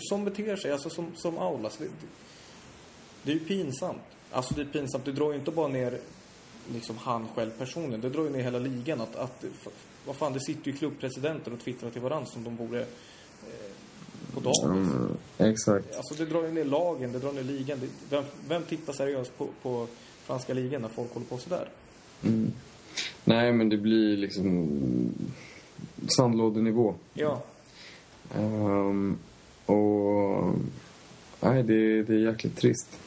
[0.00, 1.78] som beter sig, alltså som, som Aulas.
[3.24, 4.02] Det, det är ju pinsamt.
[4.30, 5.04] Alltså det är pinsamt.
[5.04, 5.98] Du drar ju inte bara ner
[6.72, 8.00] liksom han själv personligen.
[8.00, 9.00] Det drar ju ner hela ligan.
[9.00, 9.44] Att, att,
[10.06, 12.86] vad fan, det sitter ju klubbpresidenter och twittrar till varandra som de vore eh,
[14.34, 14.64] på dagis.
[14.64, 15.16] Mm.
[15.38, 15.96] Exakt.
[15.96, 17.80] Alltså det drar ju ner lagen, det drar ner ligan.
[17.80, 19.86] Det, vem, vem tittar seriöst på, på
[20.24, 21.68] franska ligan när folk håller på sådär?
[22.22, 22.52] Mm.
[23.24, 24.68] Nej, men det blir liksom
[26.08, 26.94] sandlådenivå.
[27.14, 27.42] Ja.
[28.34, 29.18] Ehm,
[29.66, 30.54] och...
[31.40, 32.98] Nej, det, det är jäkligt trist.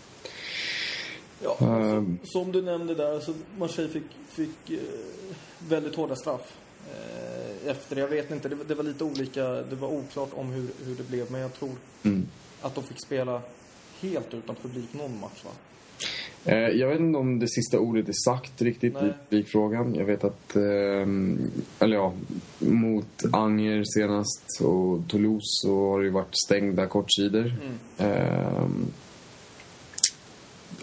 [1.44, 2.18] Ja, Ehm.
[2.24, 4.78] som, du nämnde där, alltså Marseille fick, fick eh,
[5.70, 6.58] väldigt hårda straff
[6.92, 7.96] eh, efter.
[7.96, 10.96] Jag vet inte, det, var- det var lite olika, det var oklart om hur, hur
[10.96, 11.72] det blev, men jag tror
[12.04, 12.28] Mm.
[12.62, 13.42] att de fick spela
[14.02, 15.52] helt utan publik någon match va?
[16.46, 19.04] Eh, Jag vet inte om det sista ordet är sagt riktigt Nej.
[19.10, 19.96] i publikfrågan.
[19.96, 22.14] Jag vet att, ehm, eller ja,
[22.60, 27.54] mot Anger senast och Toulouse så har det ju varit stängda kortsidor.
[27.98, 29.07] Ehm, Det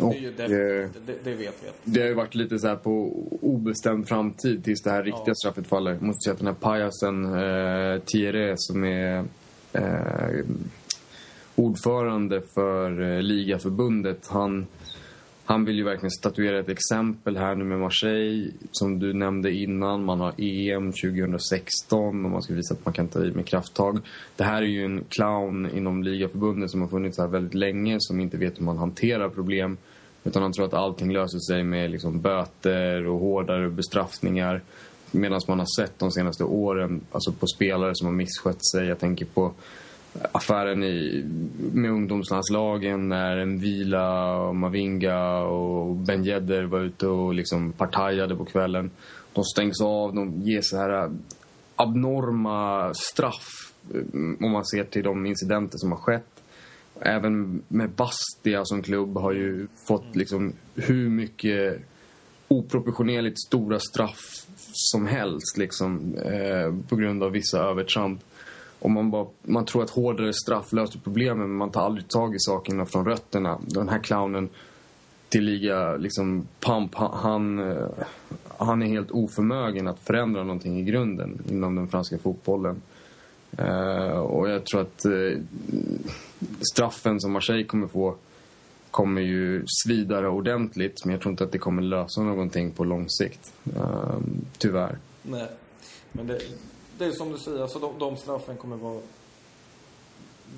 [0.01, 1.68] och är ju eh, det, det vet vi.
[1.84, 5.34] det har ju varit lite så här på obestämd framtid tills det här riktiga Ja.
[5.34, 5.92] straffet faller.
[5.92, 9.24] Jag måste säga att den här pajasen eh, Thierry som är
[9.72, 10.45] eh,
[11.55, 14.26] ordförande för eh, ligaförbundet.
[14.28, 14.66] Han,
[15.47, 18.51] han vill ju verkligen statuera ett exempel här nu med Marseille.
[18.72, 23.09] Som du nämnde innan, man har EM 2016 och man ska visa att man kan
[23.09, 23.99] ta i med krafttag.
[24.36, 28.20] Det här är ju en clown inom ligaförbundet som har funnits här väldigt länge som
[28.20, 29.76] inte vet hur man hanterar problem.
[30.24, 34.62] Utan han tror att allting löser sig med liksom böter och hårdare bestraffningar.
[35.11, 38.86] Medan man har sett de senaste åren alltså på spelare som har misskött sig.
[38.86, 39.53] Jag tänker på
[40.32, 41.24] affären i,
[41.72, 48.44] med ungdomslandslagen när Mvila, och Mavinga och Ben Yedder var ute och liksom partajade på
[48.44, 48.90] kvällen.
[49.32, 51.10] De stängs av, de ger så här äh,
[51.76, 56.42] abnorma straff mm, om man ser till de incidenter som har skett.
[57.00, 61.82] Även med Bastia som klubb har ju fått liksom hur mycket
[62.48, 68.20] oproportionerligt stora straff som helst liksom, eh, på grund av vissa övertramp.
[68.85, 72.35] Och man, bara, man tror att hårdare straff löser problemen men man tar aldrig tag
[72.35, 73.61] i sakerna från rötterna.
[73.66, 74.49] Den här clownen
[75.28, 77.87] tillika liksom Pump, han, eh,
[78.59, 82.82] han, är helt oförmögen att förändra någonting i grunden inom den franska fotbollen.
[83.59, 85.39] Eh, och jag tror att eh,
[86.72, 88.16] straffen som Marseille kommer få
[88.91, 93.09] kommer ju svidare ordentligt men jag tror inte att det kommer lösa någonting på lång
[93.09, 93.53] sikt.
[94.59, 94.99] Tyvärr.
[95.22, 95.49] Nej.
[96.12, 96.39] Men det,
[96.99, 99.01] det är som du säger, alltså de, de straffen kommer vara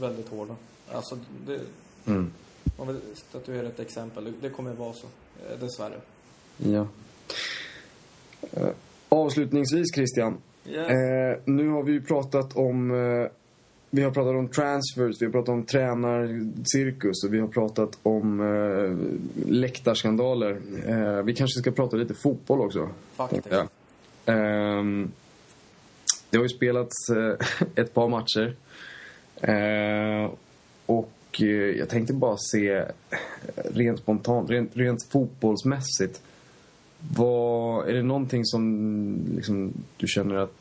[0.01, 0.57] väldigt hårda.
[0.93, 1.61] Alltså det,
[2.07, 2.32] Mm.
[2.76, 5.07] om vi statuerar ett exempel, det, kommer vara så.
[5.51, 6.01] eh, Dessvärre.
[6.57, 6.87] Ja.
[8.53, 8.68] Eh,
[9.09, 10.37] avslutningsvis Christian.
[10.64, 10.80] Ja.
[10.80, 13.30] Eh, nu har vi ju pratat om eh,
[13.91, 18.41] vi har pratat om transfers, vi har pratat om tränarcirkus och vi har pratat om
[18.41, 20.61] eh, läktarskandaler.
[20.87, 22.89] Eh, vi kanske ska prata lite fotboll också.
[23.16, 23.43] Faktiskt.
[23.43, 23.68] tänkte
[24.24, 25.09] jag.
[26.31, 28.55] Det har ju spelats eh, ett par matcher.
[29.41, 30.31] Eh,
[30.87, 32.87] och eh, jag tänkte bara se eh,
[33.74, 36.22] rent spontant, rent, rent fotbollsmässigt.
[37.16, 40.55] Vad, är det någonting som liksom, du känner att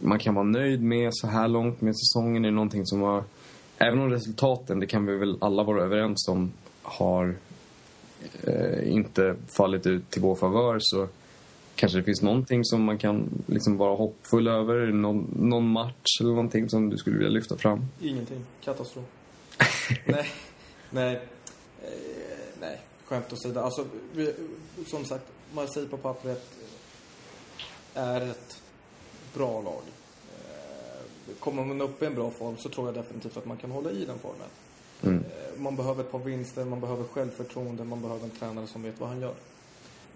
[0.00, 2.44] man kan vara nöjd med så här långt med säsongen?
[2.44, 3.24] Är det någonting som har,
[3.78, 7.34] även om resultaten, det kan vi väl alla vara överens om, har
[8.42, 11.08] eh, inte fallit ut till vår favör så
[11.80, 14.92] kanske det finns någonting som man kan liksom vara hoppfull över?
[14.92, 17.86] Någon, någon match eller någonting som du skulle vilja lyfta fram?
[18.00, 18.44] Ingenting.
[18.60, 19.04] Katastrof.
[20.06, 20.30] nej.
[20.90, 21.14] Nej.
[21.82, 21.90] Eh,
[22.60, 22.80] nej.
[23.04, 23.60] Skämt åsido.
[23.60, 24.34] Alltså, vi,
[24.86, 25.24] som sagt,
[25.54, 26.50] Marseille på pappret
[27.94, 28.62] är ett
[29.34, 29.82] bra lag.
[30.38, 33.70] Eh, kommer man upp i en bra form så tror jag definitivt att man kan
[33.70, 34.48] hålla i den formen.
[35.02, 35.24] Mm.
[35.24, 39.00] Eh, man behöver ett par vinster, man behöver självförtroende, man behöver en tränare som vet
[39.00, 39.34] vad han gör.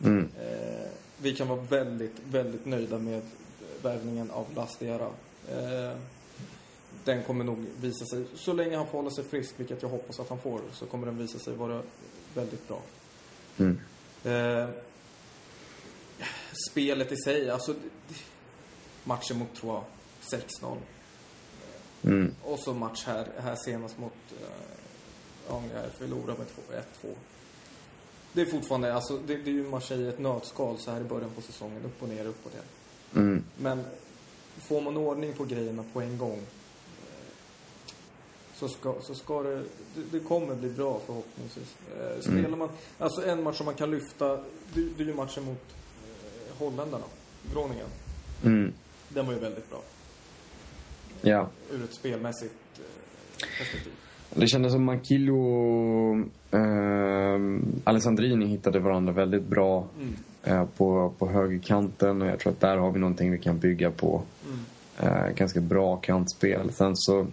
[0.03, 0.29] Mm.
[0.41, 0.89] Eh,
[1.19, 3.23] vi kan vara väldigt, väldigt nöjda med
[3.83, 5.09] värvningen av Lastiera.
[5.51, 5.97] Eh,
[7.05, 10.21] den kommer nog visa sig, så länge han får hålla sig frisk, vilket jag hoppas
[10.21, 11.83] att han får, så kommer den visa sig vara
[12.35, 12.81] väldigt bra.
[13.57, 13.81] Mm.
[14.25, 14.69] Eh,
[16.71, 17.75] spelet i sig, alltså
[19.05, 19.85] matchen mot Troyes,
[20.31, 20.77] 6-0.
[22.05, 22.35] Mm.
[22.43, 27.15] Och så match här, här senast mot uh, Anglia, förlorade med 1-2.
[28.35, 31.31] Det är fortfarande, alltså det, det är ju Marseille ett nötskal så här i början
[31.31, 31.83] på säsongen.
[31.85, 32.63] Upp och ner, upp och ner.
[33.23, 33.45] Mm.
[33.59, 33.85] Men
[34.59, 36.45] får man ordning på grejerna på en gång eh,
[38.55, 39.57] så ska, så ska det,
[39.95, 41.75] det, det kommer bli bra förhoppningsvis.
[42.01, 42.59] Eh, Spelar Mm.
[42.59, 42.69] man,
[42.99, 45.63] alltså en match som man kan lyfta, det, det är ju matchen mot
[46.09, 47.05] eh, holländarna,
[47.53, 47.87] Groningen.
[48.45, 48.73] Mm.
[49.09, 49.83] Den var ju väldigt bra
[51.23, 51.49] Ja.
[51.71, 53.93] ur ett spelmässigt eh, perspektiv.
[54.35, 56.17] Det kändes som Mankillo och
[56.59, 57.41] eh,
[57.85, 60.15] Alessandrini hittade varandra väldigt bra Mm.
[60.43, 62.23] eh, på, på högerkanten.
[62.23, 64.23] Och jag tror att där har vi någonting vi kan bygga på.
[64.47, 64.59] Mm.
[65.15, 66.73] Eh, ganska bra kantspel.
[66.73, 67.27] Sen så,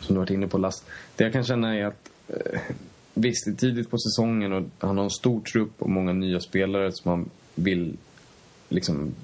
[0.00, 0.84] som du varit inne på Lass,
[1.16, 2.60] det jag kan känna är att eh,
[3.14, 6.40] visst, det är tidigt på säsongen och han har en stor trupp och många nya
[6.40, 7.96] spelare som han vill
[8.68, 9.14] liksom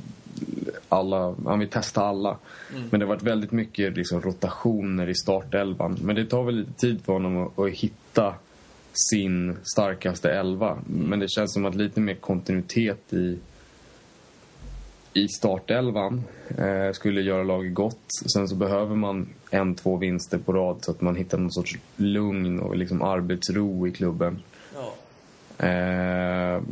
[0.89, 2.37] alla, han vill testa alla.
[2.91, 5.99] Men det har varit väldigt mycket liksom, rotationer i startelvan.
[6.03, 8.35] Men det tar väl lite tid för honom att, att hitta
[9.11, 10.79] sin starkaste elva.
[10.87, 13.39] Men det känns som att lite mer kontinuitet i,
[15.13, 16.23] i startelvan
[16.59, 18.07] eh, skulle göra laget gott.
[18.33, 21.79] Sen så behöver man en, två vinster på rad så att man hittar någon sorts
[21.97, 24.43] lugn och liksom arbetsro i klubben.
[25.59, 26.63] Eh,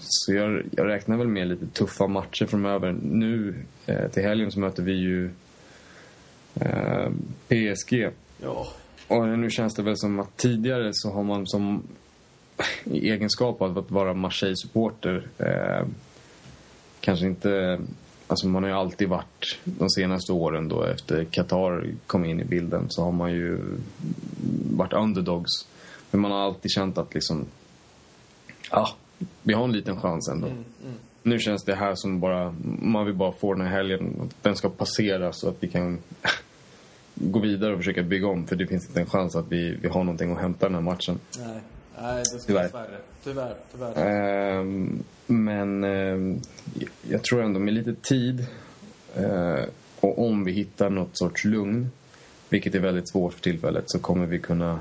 [0.00, 2.96] så jag, jag räknar väl med lite tuffa matcher framöver.
[3.02, 3.54] Nu
[3.86, 5.30] eh, till helgen så möter vi ju
[6.54, 7.10] eh,
[7.48, 8.10] PSG.
[8.42, 8.66] Ja.
[9.08, 11.82] Och nu känns det väl som att tidigare så har man som
[12.84, 15.86] i egenskap av att vara Marseille-supporter eh,
[17.00, 17.80] kanske inte...
[18.30, 22.44] Alltså man har ju alltid varit, de senaste åren då efter Qatar kom in i
[22.44, 23.58] bilden så har man ju
[24.70, 25.50] varit underdogs.
[26.10, 27.46] Men man har alltid känt att liksom,
[28.70, 28.88] ja,
[29.42, 30.46] vi har en liten chans ändå.
[30.46, 30.94] Mm, mm.
[31.22, 34.68] Nu känns det här som bara, man vill bara få den här helgen, den ska
[34.68, 35.98] passera så att vi kan
[37.14, 38.46] gå vidare och försöka bygga om.
[38.46, 40.82] För det finns inte en chans att vi, vi har någonting att hämta den här
[40.82, 41.18] matchen.
[41.38, 41.60] Nej.
[42.02, 42.62] Nej, det ska Tyvärr.
[42.62, 42.98] dessvärre.
[43.24, 44.60] Tyvärr, tyvärr.
[44.60, 46.40] Ehm, men ehm,
[47.08, 48.46] jag tror ändå med lite tid
[49.16, 49.64] eh,
[50.00, 51.90] och om vi hittar något sorts lugn,
[52.48, 54.80] vilket är väldigt svårt för tillfället, så kommer vi kunna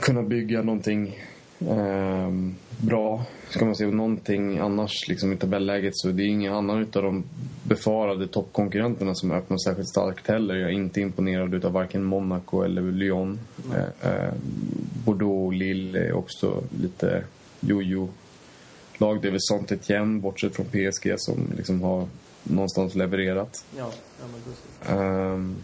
[0.00, 1.24] kunna bygga någonting
[1.68, 3.24] ehm, bra.
[3.48, 7.24] Ska man se någonting annars liksom i tabelläget så det är ingen annan utav de
[7.62, 10.54] befarade toppkonkurrenterna som öppnar särskilt starkt heller.
[10.54, 13.38] Jag är inte imponerad utav varken Monaco eller Lyon.
[13.74, 14.32] Eh, eh,
[15.04, 17.24] Bordeaux och Lille är också lite
[17.60, 18.08] jojo
[18.98, 19.22] lag.
[19.22, 22.06] Det är väl saint Etienne bortsett från PSG som liksom har
[22.42, 23.64] någonstans levererat.
[23.76, 23.90] Ja,
[24.20, 24.90] ja men precis.
[24.90, 25.56] Ehm,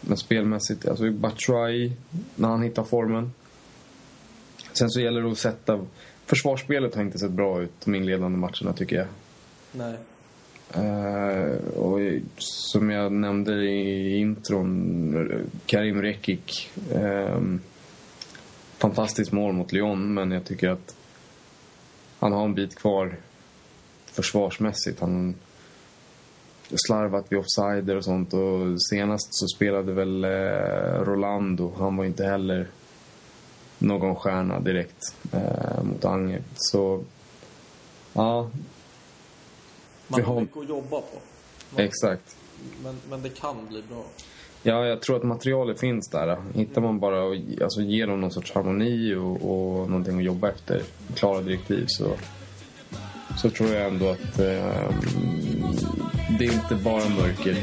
[0.00, 1.92] men spelmässigt, alltså Batshuayi,
[2.36, 3.32] när han hittar formen.
[4.72, 5.80] Sen så gäller det att sätta...
[6.26, 9.06] Försvarsspelet har inte sett bra ut de inledande matcherna tycker jag.
[9.72, 9.94] Nej.
[10.74, 12.00] Eh, och
[12.38, 16.70] som jag nämnde i intron, Karim Rekik.
[16.94, 17.60] ehm,
[18.78, 20.96] fantastiskt mål mot Lyon, men jag tycker att
[22.18, 23.16] han har en bit kvar
[24.06, 25.00] försvarsmässigt.
[25.00, 25.34] Han
[26.86, 28.32] slarvat vid offsider och sånt.
[28.34, 31.74] Och senast så spelade väl eh, Rolando.
[31.78, 32.68] Han var inte heller
[33.78, 36.42] någon stjärna direkt eh, mot Angel.
[36.56, 37.04] Så,
[38.12, 38.50] ja,
[40.08, 41.18] Man har- mycket att jobba på.
[41.70, 42.36] Man, exakt.
[42.82, 44.02] Men, men det kan bli bra.
[44.62, 46.36] Ja, jag tror att materialet finns där.
[46.54, 50.48] Hittar man bara och alltså, ger dem någon sorts harmoni och, och någonting att jobba
[50.48, 50.82] efter,
[51.14, 52.10] klara direktiv, så,
[53.36, 54.90] så tror jag ändå att eh,
[56.38, 57.56] det är inte bara mörker.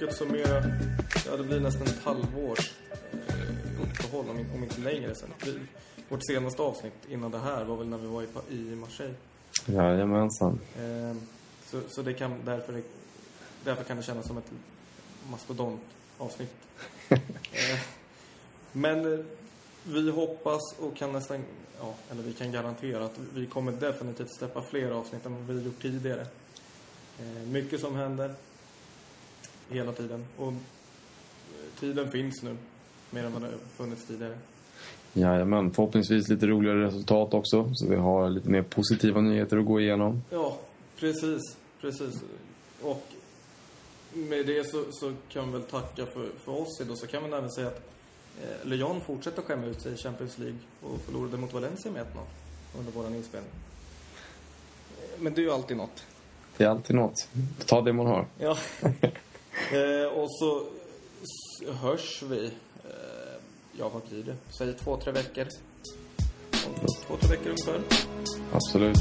[0.00, 0.64] Lyckats summera.
[1.26, 2.72] Ja, det blir nästan ett halvårs
[3.28, 5.28] eh, uppehåll, om, om inte längre sen.
[5.44, 5.58] Vi,
[6.08, 9.14] vårt senaste avsnitt innan det här var väl när vi var i, i Marseille.
[9.66, 10.60] Jajamensan.
[10.76, 11.16] Eh,
[11.66, 12.82] så, så det kan, därför,
[13.64, 14.52] därför kan det kännas som ett
[15.30, 16.54] mastodontavsnitt.
[17.08, 17.80] eh,
[18.72, 19.24] men eh,
[19.84, 21.44] vi hoppas och kan nästan,
[21.80, 25.64] ja, eller vi kan garantera att vi kommer definitivt släppa fler avsnitt än vad vi
[25.64, 26.26] gjort tidigare.
[27.20, 28.34] Eh, mycket som händer
[29.68, 32.56] hela tiden och eh, tiden finns nu
[33.10, 34.38] mer än vad det funnits tidigare.
[35.12, 39.80] Jajamän, förhoppningsvis lite roligare resultat också, så vi har lite mer positiva nyheter att gå
[39.80, 40.22] igenom.
[40.30, 40.58] Ja,
[40.96, 41.40] precis.
[41.80, 42.22] Precis.
[42.82, 43.06] Och
[44.12, 46.98] med det så, så kan vi väl tacka för, för oss idag.
[46.98, 47.90] Så kan man även säga att
[48.42, 52.06] eh, Lyon fortsätter skämma ut sig i Champions League och förlorade mot Valencia med 1-0
[52.78, 53.50] under våran inspelning.
[54.98, 56.04] Eh, Men det är ju alltid något.
[56.56, 57.28] Det är alltid något.
[57.66, 58.26] Ta det man har.
[58.38, 58.58] Ja.
[59.72, 60.64] Eh, och så
[61.72, 62.46] hörs vi,
[62.84, 63.40] eh,
[63.78, 64.36] ja vad blir det?
[64.58, 65.46] Säg två, tre veckor.
[67.06, 67.80] Två, tre veckor ungefär.
[68.52, 68.98] Absolut.